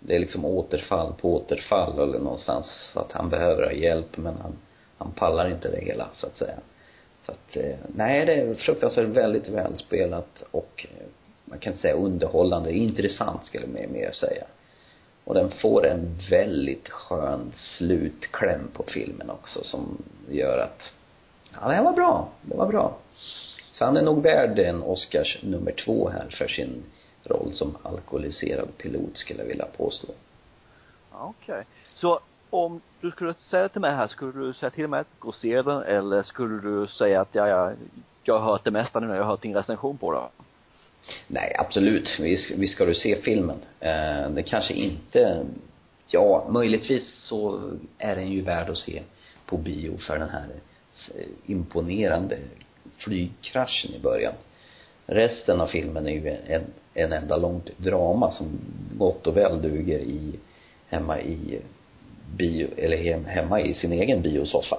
Det 0.00 0.14
är 0.14 0.18
liksom 0.18 0.44
återfall 0.44 1.12
på 1.20 1.34
återfall 1.34 1.98
eller 1.98 2.18
någonstans 2.18 2.90
så 2.92 3.00
att 3.00 3.12
han 3.12 3.30
behöver 3.30 3.62
ha 3.62 3.72
hjälp 3.72 4.16
men 4.16 4.34
han, 4.42 4.52
han 4.98 5.12
pallar 5.12 5.50
inte 5.50 5.70
det 5.70 5.84
hela 5.84 6.08
så 6.12 6.26
att 6.26 6.36
säga. 6.36 6.58
Så 7.26 7.32
att, 7.32 7.56
eh, 7.56 7.76
nej 7.94 8.26
det 8.26 8.34
är 8.34 8.54
fruktansvärt 8.54 9.08
väldigt 9.08 9.48
välspelat 9.48 10.42
och 10.50 10.86
eh, 10.90 11.06
man 11.44 11.58
kan 11.58 11.72
inte 11.72 11.82
säga 11.82 11.94
underhållande, 11.94 12.72
intressant 12.72 13.46
skulle 13.46 13.66
man 13.66 13.92
mer 13.92 14.10
säga. 14.10 14.44
Och 15.24 15.34
den 15.34 15.50
får 15.50 15.86
en 15.86 16.16
väldigt 16.30 16.88
skön 16.88 17.52
slutkläm 17.54 18.68
på 18.72 18.84
filmen 18.88 19.30
också 19.30 19.64
som 19.64 20.02
gör 20.30 20.58
att 20.58 20.92
Ja, 21.60 21.68
det 21.68 21.82
var 21.82 21.92
bra. 21.92 22.28
Det 22.42 22.56
var 22.56 22.66
bra. 22.66 22.96
Så 23.70 23.84
han 23.84 23.96
är 23.96 24.02
nog 24.02 24.22
värd 24.22 24.58
en 24.58 24.82
Oscars 24.82 25.38
nummer 25.42 25.72
två 25.72 26.08
här 26.08 26.28
för 26.30 26.48
sin 26.48 26.82
roll 27.24 27.52
som 27.54 27.76
alkoholiserad 27.82 28.68
pilot 28.78 29.16
skulle 29.16 29.40
jag 29.40 29.48
vilja 29.48 29.66
påstå. 29.76 30.08
Okej. 31.12 31.54
Okay. 31.54 31.64
Så 31.94 32.20
om 32.50 32.80
du 33.00 33.10
skulle 33.10 33.34
säga 33.34 33.68
till 33.68 33.80
mig 33.80 33.94
här, 33.94 34.08
skulle 34.08 34.46
du 34.46 34.54
säga 34.54 34.70
till 34.70 34.88
mig 34.88 35.00
att 35.00 35.06
gå 35.18 35.28
och 35.28 35.34
se 35.34 35.62
den 35.62 35.82
eller 35.82 36.22
skulle 36.22 36.60
du 36.60 36.86
säga 36.86 37.20
att 37.20 37.28
ja, 37.32 37.48
ja, 37.48 37.72
jag 38.24 38.38
har 38.38 38.52
hört 38.52 38.64
det 38.64 38.70
mesta 38.70 39.00
nu 39.00 39.06
när 39.06 39.14
jag 39.14 39.22
har 39.22 39.30
hört 39.30 39.42
din 39.42 39.54
recension 39.54 39.98
på 39.98 40.12
den? 40.12 40.22
Nej, 41.26 41.56
absolut. 41.58 42.16
Visst, 42.20 42.50
visst 42.50 42.74
ska 42.74 42.84
du 42.84 42.94
se 42.94 43.16
filmen. 43.22 43.56
Eh, 43.80 44.30
det 44.30 44.42
kanske 44.46 44.74
inte, 44.74 45.46
ja, 46.06 46.46
möjligtvis 46.50 47.14
så 47.22 47.60
är 47.98 48.16
den 48.16 48.32
ju 48.32 48.42
värd 48.42 48.70
att 48.70 48.78
se 48.78 49.02
på 49.46 49.56
bio 49.56 49.98
för 49.98 50.18
den 50.18 50.28
här 50.28 50.46
imponerande 51.46 52.38
flygkraschen 52.98 53.94
i 53.94 53.98
början. 53.98 54.32
Resten 55.06 55.60
av 55.60 55.66
filmen 55.66 56.06
är 56.06 56.10
ju 56.10 56.28
en, 56.46 56.64
en 56.94 57.12
enda 57.12 57.36
långt 57.36 57.78
drama 57.78 58.30
som 58.30 58.58
gott 58.98 59.26
och 59.26 59.36
väl 59.36 59.62
duger 59.62 59.98
i, 59.98 60.38
hemma 60.88 61.20
i 61.20 61.60
bio, 62.36 62.68
eller 62.76 62.96
hem, 62.96 63.24
hemma 63.24 63.60
i 63.60 63.74
sin 63.74 63.92
egen 63.92 64.22
biosoffa. 64.22 64.76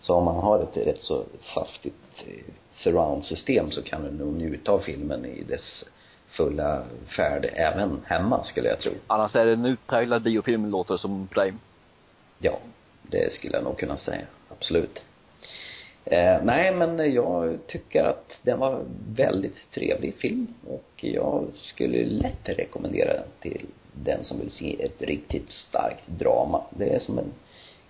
Så 0.00 0.14
om 0.14 0.24
man 0.24 0.36
har 0.36 0.62
ett 0.62 0.76
rätt 0.76 1.02
så 1.02 1.24
saftigt 1.54 1.94
eh, 2.26 2.52
surroundsystem 2.70 3.70
så 3.70 3.82
kan 3.82 4.04
du 4.04 4.10
nog 4.10 4.34
njuta 4.34 4.72
av 4.72 4.78
filmen 4.78 5.24
i 5.24 5.42
dess 5.42 5.84
fulla 6.28 6.84
färd 7.16 7.50
även 7.52 8.00
hemma 8.06 8.44
skulle 8.44 8.68
jag 8.68 8.80
tro. 8.80 8.92
Annars 9.06 9.36
är 9.36 9.46
det 9.46 9.52
en 9.52 9.66
utpräglad 9.66 10.22
biofilm 10.22 10.70
låter 10.70 10.94
det 10.94 11.00
som 11.00 11.28
dig. 11.34 11.54
Ja, 12.38 12.58
det 13.02 13.32
skulle 13.32 13.54
jag 13.54 13.64
nog 13.64 13.78
kunna 13.78 13.96
säga. 13.96 14.26
Absolut. 14.48 15.02
Eh, 16.04 16.42
nej, 16.42 16.74
men 16.74 17.14
jag 17.14 17.58
tycker 17.66 18.04
att 18.04 18.38
den 18.42 18.58
var 18.58 18.84
väldigt 19.16 19.70
trevlig 19.70 20.14
film 20.14 20.46
och 20.68 20.90
jag 20.96 21.44
skulle 21.54 22.04
lätt 22.04 22.48
rekommendera 22.48 23.12
den 23.12 23.28
till 23.40 23.66
den 23.92 24.24
som 24.24 24.38
vill 24.38 24.50
se 24.50 24.84
ett 24.84 25.02
riktigt 25.02 25.50
starkt 25.50 26.06
drama. 26.06 26.62
Det 26.70 26.94
är 26.94 26.98
som 26.98 27.18
en 27.18 27.32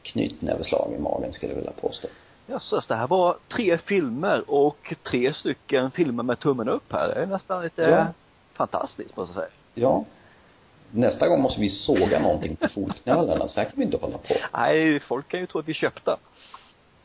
knytnäveslag 0.02 0.92
i 0.98 0.98
magen 0.98 1.32
skulle 1.32 1.52
jag 1.52 1.56
vilja 1.56 1.72
påstå. 1.80 2.08
Jösses, 2.46 2.86
det 2.86 2.94
här 2.94 3.06
var 3.06 3.36
tre 3.48 3.78
filmer 3.78 4.50
och 4.50 4.94
tre 5.10 5.34
stycken 5.34 5.90
filmer 5.90 6.22
med 6.22 6.38
tummen 6.38 6.68
upp 6.68 6.92
här. 6.92 7.08
Det 7.08 7.22
är 7.22 7.26
nästan 7.26 7.62
lite 7.62 7.82
ja. 7.82 8.06
fantastiskt 8.52 9.16
måste 9.16 9.34
jag 9.34 9.44
säga. 9.44 9.54
Ja. 9.74 10.04
Nästa 10.90 11.28
gång 11.28 11.42
måste 11.42 11.60
vi 11.60 11.68
såga 11.68 12.18
någonting 12.18 12.56
på 12.56 12.68
fotknölarna, 12.68 13.48
så 13.48 13.60
här 13.60 13.64
kan 13.64 13.78
vi 13.78 13.84
inte 13.84 13.96
hålla 13.96 14.18
på. 14.18 14.34
Nej, 14.52 15.00
folk 15.00 15.28
kan 15.28 15.40
ju 15.40 15.46
tro 15.46 15.60
att 15.60 15.68
vi 15.68 15.74
köpta. 15.74 16.18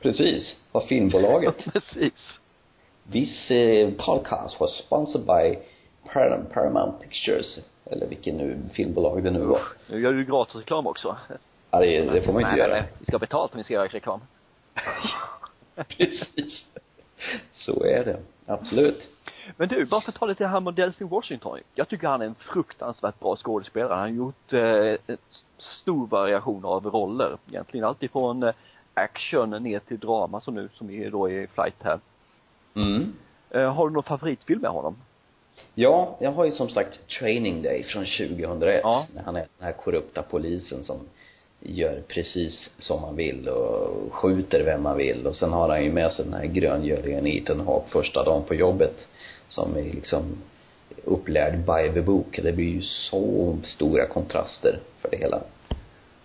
Precis. 0.01 0.55
Vad 0.71 0.83
filmbolaget. 0.83 1.55
Precis. 1.73 2.39
This 3.11 3.51
uh, 3.51 3.91
podcast 4.05 4.59
was 4.59 4.77
sponsored 4.85 5.25
by 5.25 5.59
Paramount 6.53 7.01
Pictures 7.01 7.59
Eller 7.85 8.07
vilken 8.07 8.37
nu, 8.37 8.57
filmbolag 8.73 9.23
det 9.23 9.31
nu 9.31 9.39
var. 9.39 9.61
Nu 9.89 9.99
gör 9.99 10.13
du 10.13 10.25
gratis 10.25 10.55
reklam 10.55 10.87
också. 10.87 11.17
Ja, 11.71 11.79
det, 11.79 12.01
det 12.01 12.21
får 12.21 12.33
man 12.33 12.41
inte 12.41 12.51
nej, 12.51 12.59
göra. 12.59 12.73
Nej, 12.73 12.83
vi 12.99 13.05
ska 13.05 13.13
ha 13.13 13.19
betalt 13.19 13.53
om 13.53 13.57
vi 13.57 13.63
ska 13.63 13.73
göra 13.73 13.87
reklam. 13.87 14.21
Precis. 15.87 16.65
Så 17.51 17.83
är 17.83 18.05
det. 18.05 18.19
Absolut. 18.45 19.09
Men 19.57 19.69
du, 19.69 19.85
bara 19.85 20.01
för 20.01 20.11
att 20.11 20.19
ta 20.19 20.25
lite 20.25 20.47
här 20.47 20.59
med 20.59 20.73
Denzel 20.73 21.07
Washington. 21.07 21.59
Jag 21.75 21.87
tycker 21.87 22.07
han 22.07 22.21
är 22.21 22.25
en 22.25 22.35
fruktansvärt 22.35 23.19
bra 23.19 23.35
skådespelare. 23.35 23.93
Han 23.93 23.99
har 23.99 24.07
gjort 24.07 24.53
eh, 24.53 25.15
stor 25.57 26.07
variation 26.07 26.65
av 26.65 26.85
roller. 26.85 27.37
Egentligen 27.49 27.85
alltifrån 27.85 28.43
eh, 28.43 28.53
action 28.93 29.49
ner 29.49 29.79
till 29.79 29.99
drama 29.99 30.41
som 30.41 30.55
nu, 30.55 30.69
som 30.73 30.89
är 30.89 31.11
då 31.11 31.29
i 31.29 31.47
flight 31.47 31.83
här. 31.83 31.99
Mm. 32.75 33.13
Eh, 33.49 33.73
har 33.73 33.87
du 33.87 33.93
någon 33.93 34.03
favoritfilm 34.03 34.61
med 34.61 34.71
honom? 34.71 34.95
Ja, 35.75 36.17
jag 36.19 36.31
har 36.31 36.45
ju 36.45 36.51
som 36.51 36.69
sagt 36.69 36.99
Training 37.19 37.61
Day 37.61 37.83
från 37.83 38.05
2001. 38.05 38.79
Ja. 38.83 39.07
När 39.15 39.23
han 39.23 39.35
är 39.35 39.39
den 39.39 39.65
här 39.65 39.71
korrupta 39.71 40.21
polisen 40.21 40.83
som 40.83 40.97
gör 41.59 42.03
precis 42.07 42.71
som 42.77 43.01
man 43.01 43.15
vill 43.15 43.49
och 43.49 44.13
skjuter 44.13 44.65
vem 44.65 44.83
man 44.83 44.97
vill. 44.97 45.27
Och 45.27 45.35
sen 45.35 45.53
har 45.53 45.69
han 45.69 45.83
ju 45.83 45.91
med 45.91 46.11
sig 46.11 46.25
den 46.25 46.33
här 46.33 46.45
gröngöringen 46.45 47.27
Ethan 47.27 47.59
Hawke 47.59 47.89
första 47.89 48.23
dagen 48.23 48.43
på 48.43 48.55
jobbet. 48.55 49.07
Som 49.47 49.77
är 49.77 49.83
liksom 49.83 50.37
upplärd 51.03 51.57
by 51.57 51.93
the 51.93 52.01
book. 52.01 52.39
Det 52.43 52.51
blir 52.51 52.69
ju 52.69 52.81
så 52.81 53.57
stora 53.63 54.07
kontraster 54.07 54.79
för 55.01 55.09
det 55.09 55.17
hela. 55.17 55.41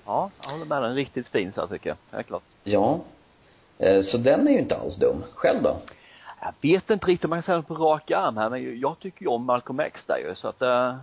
Ja, 0.07 0.31
jag 0.43 0.51
håller 0.51 0.65
med 0.65 0.83
dig. 0.83 0.91
En 0.91 0.97
riktigt 0.97 1.29
fin 1.29 1.53
så 1.53 1.61
här, 1.61 1.69
tycker 1.69 1.89
jag. 1.91 1.97
Helt 2.17 2.27
klart. 2.27 2.43
Ja. 2.65 3.01
Eh, 3.79 4.03
Så 4.03 4.19
den 4.19 4.49
är 4.49 4.53
ju 4.53 4.59
inte 4.59 4.77
alls 4.77 4.97
dum. 4.97 5.25
Själv 5.35 5.63
då? 5.63 5.77
Jag 6.41 6.55
vet 6.61 6.91
inte 6.91 7.07
riktigt 7.07 7.25
om 7.25 7.31
man 7.31 7.43
kan 7.43 7.47
säga 7.47 7.63
på 7.63 7.75
rak 7.75 8.11
arm 8.11 8.37
här, 8.37 8.51
men 8.51 8.81
jag 8.81 8.99
tycker 9.01 9.23
ju 9.23 9.29
om 9.29 9.45
Malcolm 9.45 9.81
X 9.81 10.01
där 10.07 10.17
ju, 10.19 10.35
så 10.35 10.49
att 10.49 10.63
eh, 10.63 10.97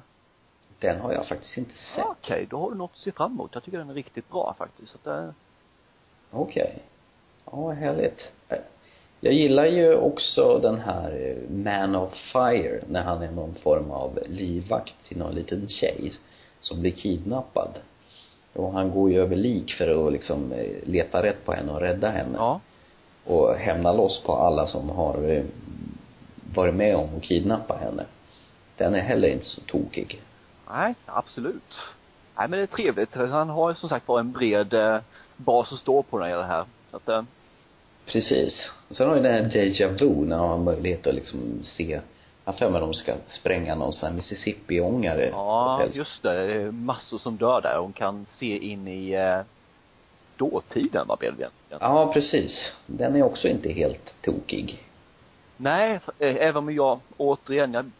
Den 0.79 1.01
har 1.01 1.13
jag 1.13 1.27
faktiskt 1.27 1.57
inte 1.57 1.71
sett. 1.71 1.97
ja, 1.97 2.15
okej, 2.21 2.47
då 2.49 2.57
har 2.59 2.71
du 2.71 2.77
något 2.77 2.91
att 2.93 2.99
se 3.01 3.11
fram 3.11 3.31
emot. 3.31 3.51
Jag 3.53 3.63
tycker 3.63 3.77
den 3.77 3.89
är 3.89 3.93
riktigt 3.93 4.29
bra 4.29 4.55
faktiskt. 4.57 4.91
Så 4.91 4.97
att, 4.97 5.07
eh, 5.23 5.29
Okej. 6.31 6.79
Ja, 7.45 7.51
vad 7.55 7.75
härligt. 7.75 8.31
Jag 9.19 9.33
gillar 9.33 9.65
ju 9.65 9.95
också 9.95 10.59
den 10.59 10.79
här 10.79 11.37
Man 11.49 11.95
of 11.95 12.13
Fire 12.13 12.83
när 12.89 13.03
han 13.03 13.21
är 13.21 13.31
någon 13.31 13.55
form 13.55 13.91
av 13.91 14.19
livvakt 14.27 14.93
till 15.07 15.17
någon 15.17 15.35
liten 15.35 15.67
tjej 15.67 16.11
som 16.59 16.81
blir 16.81 16.91
kidnappad. 16.91 17.69
Och 18.53 18.73
han 18.73 18.91
går 18.91 19.11
ju 19.11 19.21
över 19.21 19.35
lik 19.35 19.73
för 19.73 20.07
att 20.07 20.13
liksom 20.13 20.51
eh, 20.51 20.89
leta 20.89 21.23
rätt 21.23 21.45
på 21.45 21.53
henne 21.53 21.71
och 21.71 21.79
rädda 21.79 22.09
henne. 22.09 22.37
ja. 22.37 22.59
Och 23.25 23.55
hämna 23.55 23.93
loss 23.93 24.23
på 24.25 24.35
alla 24.35 24.67
som 24.67 24.89
har 24.89 25.29
eh, 25.29 25.43
varit 26.53 26.73
med 26.75 26.95
om 26.95 27.09
att 27.17 27.23
kidnappa 27.23 27.77
henne. 27.77 28.05
Den 28.77 28.95
är 28.95 28.99
heller 29.01 29.27
inte 29.27 29.45
så 29.45 29.61
tokig. 29.61 30.21
Nej, 30.69 30.95
absolut. 31.05 31.79
Nej, 32.37 32.47
men 32.47 32.59
det 32.59 32.63
är 32.63 32.67
trevligt. 32.67 33.15
Han 33.15 33.49
har 33.49 33.73
som 33.73 33.89
sagt 33.89 34.07
var 34.07 34.19
en 34.19 34.31
bred 34.31 34.73
eh, 34.73 34.97
bas 35.37 35.73
att 35.73 35.79
stå 35.79 36.03
på 36.03 36.17
när 36.17 36.25
det 36.25 36.29
gäller 36.29 36.43
det 36.43 36.49
här. 36.49 36.65
Så 36.91 36.97
att, 36.97 37.09
eh, 37.09 37.23
Precis. 38.05 38.71
Sen 38.89 39.09
har 39.09 39.15
ju 39.15 39.21
den 39.21 39.33
här 39.33 39.49
Deja 39.49 39.87
Vu 39.87 40.09
när 40.09 40.37
man 40.37 40.49
har 40.49 40.57
möjlighet 40.57 41.07
att 41.07 41.15
liksom 41.15 41.59
se 41.63 42.01
jag 42.45 42.57
för 42.57 42.69
mig 42.69 42.81
de 42.81 42.93
ska 42.93 43.13
spränga 43.27 43.75
någon 43.75 43.93
sån 43.93 44.09
här 44.09 44.15
Mississippi-ångare 44.15 45.29
ja, 45.31 45.83
ett 45.83 45.95
just 45.95 46.23
det. 46.23 46.47
Det 46.47 46.53
är 46.53 46.71
massor 46.71 47.17
som 47.17 47.37
dör 47.37 47.61
där. 47.61 47.77
Hon 47.77 47.93
kan 47.93 48.25
se 48.29 48.57
in 48.57 48.87
i 48.87 49.11
eh, 49.11 49.39
dåtiden, 50.37 51.07
blir 51.07 51.17
det 51.19 51.25
egentligen? 51.25 51.51
Ja, 51.69 52.13
precis. 52.13 52.71
Den 52.85 53.15
är 53.15 53.23
också 53.23 53.47
inte 53.47 53.69
helt 53.69 54.15
tokig. 54.21 54.83
Nej, 55.57 55.99
eh, 56.19 56.35
även 56.35 56.57
om 56.57 56.75
jag, 56.75 56.99
återigen, 57.17 57.73
jag 57.73 57.91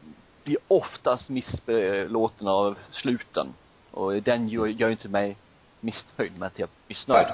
blir 0.44 0.58
oftast 0.68 1.30
missbelåten 1.30 2.48
av 2.48 2.78
sluten. 2.92 3.54
Och 3.92 4.14
den 4.14 4.50
gör, 4.50 4.68
gör 4.68 4.90
inte 4.90 5.08
mig 5.08 5.38
missnöjd 5.80 6.40
med 6.40 6.48
att 6.48 6.60
jag 6.60 6.68
är 6.68 6.88
missnöjd. 6.88 7.28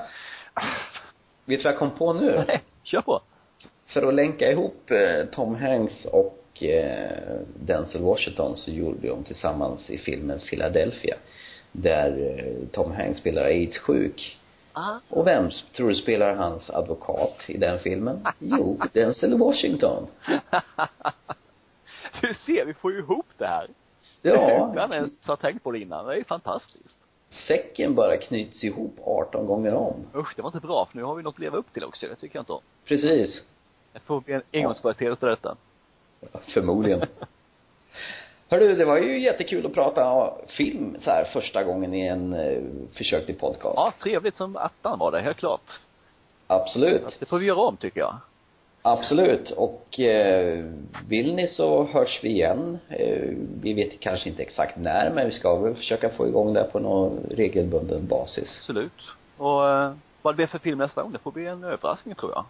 Vet 1.45 1.59
du 1.59 1.63
vad 1.63 1.73
jag 1.73 1.79
kom 1.79 1.91
på 1.91 2.13
nu? 2.13 2.43
Nej, 2.47 2.63
kör 2.83 3.01
på. 3.01 3.21
För 3.85 4.07
att 4.07 4.13
länka 4.13 4.51
ihop 4.51 4.91
eh, 4.91 5.25
Tom 5.25 5.55
Hanks 5.55 6.05
och 6.05 6.38
eh, 6.63 7.39
Denzel 7.59 8.01
Washington 8.01 8.55
så 8.55 8.71
gjorde 8.71 9.07
de 9.07 9.23
tillsammans 9.23 9.89
i 9.89 9.97
filmen 9.97 10.39
Philadelphia. 10.39 11.15
Där 11.71 12.37
eh, 12.37 12.67
Tom 12.71 12.91
Hanks 12.91 13.19
spelar 13.19 13.43
aids-sjuk. 13.43 14.37
Ah. 14.73 14.99
Och 15.09 15.27
vem 15.27 15.49
tror 15.75 15.89
du 15.89 15.95
spelar 15.95 16.35
hans 16.35 16.69
advokat 16.69 17.35
i 17.47 17.57
den 17.57 17.79
filmen? 17.79 18.27
Jo, 18.39 18.79
Denzel 18.93 19.37
Washington. 19.37 20.07
Du 22.21 22.33
ser, 22.45 22.65
vi 22.65 22.73
får 22.73 22.91
ju 22.91 22.99
ihop 22.99 23.25
det 23.37 23.47
här. 23.47 23.67
Ja. 24.21 24.71
Utan 24.73 24.93
ens 24.93 25.27
ha 25.27 25.35
tänkt 25.35 25.63
på 25.63 25.71
det 25.71 25.79
innan. 25.79 26.05
Det 26.05 26.13
är 26.13 26.17
ju 26.17 26.23
fantastiskt. 26.23 26.97
Säcken 27.47 27.95
bara 27.95 28.17
knyts 28.17 28.63
ihop 28.63 28.95
18 29.03 29.45
gånger 29.45 29.73
om. 29.73 30.07
Usch, 30.15 30.33
det 30.35 30.41
var 30.41 30.49
inte 30.49 30.59
bra, 30.59 30.85
för 30.85 30.97
nu 30.97 31.03
har 31.03 31.15
vi 31.15 31.23
något 31.23 31.35
att 31.35 31.39
leva 31.39 31.57
upp 31.57 31.73
till 31.73 31.83
också. 31.83 32.07
Det 32.07 32.15
tycker 32.15 32.35
jag 32.35 32.41
inte 32.41 32.53
om. 32.53 32.61
Precis. 32.85 33.43
Det 33.93 33.99
får 33.99 34.21
bli 34.21 34.33
en 34.33 34.41
engångsföreteelse 34.53 35.25
detta. 35.25 35.57
Förmodligen. 36.53 37.01
Hörru, 38.49 38.75
det 38.75 38.85
var 38.85 38.97
ju 38.97 39.19
jättekul 39.19 39.65
att 39.65 39.73
prata 39.73 40.33
film 40.47 40.95
så 40.99 41.09
här 41.09 41.23
första 41.33 41.63
gången 41.63 41.93
i 41.93 42.07
en 42.07 42.33
eh, 42.33 42.61
försök 42.93 43.25
till 43.25 43.35
podcast. 43.35 43.75
Ja, 43.75 43.93
trevligt 44.03 44.35
som 44.35 44.55
attan 44.55 44.99
var 44.99 45.11
det, 45.11 45.21
helt 45.21 45.37
klart. 45.37 45.79
Absolut. 46.47 47.17
Det 47.19 47.25
får 47.25 47.39
vi 47.39 47.45
göra 47.45 47.59
om, 47.59 47.77
tycker 47.77 47.99
jag. 47.99 48.15
Absolut. 48.81 49.51
Och 49.51 49.99
eh, 49.99 50.65
vill 51.07 51.35
ni 51.35 51.47
så 51.47 51.83
hörs 51.83 52.19
vi 52.23 52.29
igen. 52.29 52.79
Eh, 52.89 53.29
vi 53.61 53.73
vet 53.73 53.99
kanske 53.99 54.29
inte 54.29 54.41
exakt 54.41 54.77
när, 54.77 55.11
men 55.15 55.25
vi 55.25 55.31
ska 55.31 55.55
väl 55.55 55.75
försöka 55.75 56.09
få 56.09 56.27
igång 56.27 56.53
det 56.53 56.63
på 56.63 56.79
någon 56.79 57.19
regelbunden 57.31 58.07
basis. 58.07 58.57
Absolut. 58.59 59.01
Och 59.37 59.69
eh, 59.69 59.93
vad 60.21 60.33
det 60.33 60.35
blir 60.35 60.47
för 60.47 60.59
film 60.59 60.77
nästa 60.77 61.01
gång, 61.01 61.11
det 61.11 61.19
får 61.19 61.31
bli 61.31 61.45
en 61.45 61.63
överraskning, 61.63 62.15
tror 62.15 62.31
jag. 62.31 62.45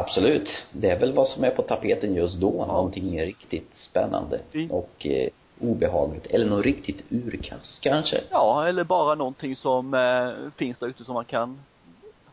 Absolut. 0.00 0.48
Det 0.72 0.90
är 0.90 0.98
väl 0.98 1.12
vad 1.12 1.28
som 1.28 1.44
är 1.44 1.50
på 1.50 1.62
tapeten 1.62 2.14
just 2.14 2.40
då. 2.40 2.66
Någonting 2.66 3.20
riktigt 3.20 3.70
spännande. 3.76 4.40
Mm. 4.52 4.70
Och 4.70 5.06
eh, 5.06 5.28
obehagligt. 5.60 6.26
Eller 6.26 6.46
något 6.46 6.64
riktigt 6.64 7.04
urkast 7.10 7.80
kanske. 7.80 8.20
Ja, 8.30 8.68
eller 8.68 8.84
bara 8.84 9.14
någonting 9.14 9.56
som 9.56 9.94
eh, 9.94 10.50
finns 10.56 10.78
där 10.78 10.86
ute 10.86 11.04
som 11.04 11.14
man 11.14 11.24
kan 11.24 11.60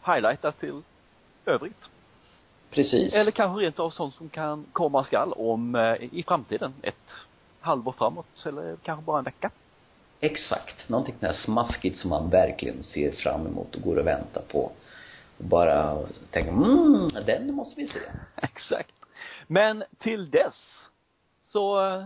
highlighta 0.05 0.51
till 0.51 0.81
övrigt. 1.45 1.89
Precis. 2.69 3.13
Eller 3.13 3.31
kanske 3.31 3.65
rent 3.65 3.79
av 3.79 3.89
sånt 3.89 4.15
som 4.15 4.29
kan 4.29 4.65
komma 4.73 5.03
skall 5.03 5.33
om 5.33 5.75
eh, 5.75 5.95
i 6.11 6.23
framtiden. 6.27 6.73
Ett 6.81 6.95
halvår 7.59 7.91
framåt 7.91 8.45
eller 8.45 8.75
kanske 8.83 9.05
bara 9.05 9.17
en 9.17 9.23
vecka. 9.23 9.49
Exakt. 10.19 10.89
Någonting 10.89 11.15
där 11.19 11.33
smaskigt 11.33 11.97
som 11.97 12.09
man 12.09 12.29
verkligen 12.29 12.83
ser 12.83 13.11
fram 13.11 13.47
emot 13.47 13.75
och 13.75 13.81
går 13.81 13.95
och 13.95 14.07
väntar 14.07 14.41
på. 14.51 14.71
Och 15.41 15.47
bara 15.47 15.97
tänker, 16.31 16.51
mm, 16.51 17.09
den 17.25 17.55
måste 17.55 17.81
vi 17.81 17.87
se. 17.87 17.99
Exakt. 18.35 18.91
Men 19.47 19.83
till 19.97 20.31
dess 20.31 20.77
så 21.45 21.85
eh, 21.85 22.05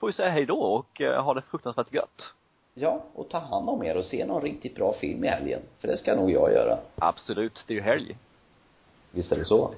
får 0.00 0.06
vi 0.06 0.12
säga 0.12 0.30
hej 0.30 0.46
då 0.46 0.60
och 0.60 1.00
eh, 1.00 1.24
ha 1.24 1.34
det 1.34 1.42
fruktansvärt 1.42 1.92
gött. 1.92 2.22
Ja, 2.74 3.04
och 3.14 3.28
ta 3.28 3.38
hand 3.38 3.68
om 3.68 3.84
er 3.84 3.96
och 3.96 4.04
se 4.04 4.26
någon 4.26 4.42
riktigt 4.42 4.74
bra 4.74 4.92
film 4.92 5.24
i 5.24 5.28
helgen. 5.28 5.60
För 5.78 5.88
det 5.88 5.96
ska 5.96 6.14
nog 6.14 6.30
jag 6.30 6.52
göra. 6.52 6.78
Absolut, 6.98 7.64
det 7.66 7.74
är 7.74 7.76
ju 7.76 7.82
helg. 7.82 8.16
Visst 9.10 9.32
är 9.32 9.36
det 9.36 9.44
så? 9.44 9.74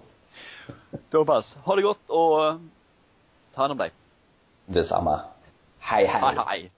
Thomas, 1.11 1.55
ha 1.55 1.77
det 1.77 1.83
gott 1.83 2.11
och 2.11 2.47
eh, 2.47 2.57
ta 3.55 3.61
hand 3.61 3.73
om 3.73 3.79
dig. 3.79 3.91
Detsamma. 4.67 5.21
Hej, 5.79 6.07
hej. 6.07 6.23
Hej, 6.23 6.45
hej. 6.47 6.71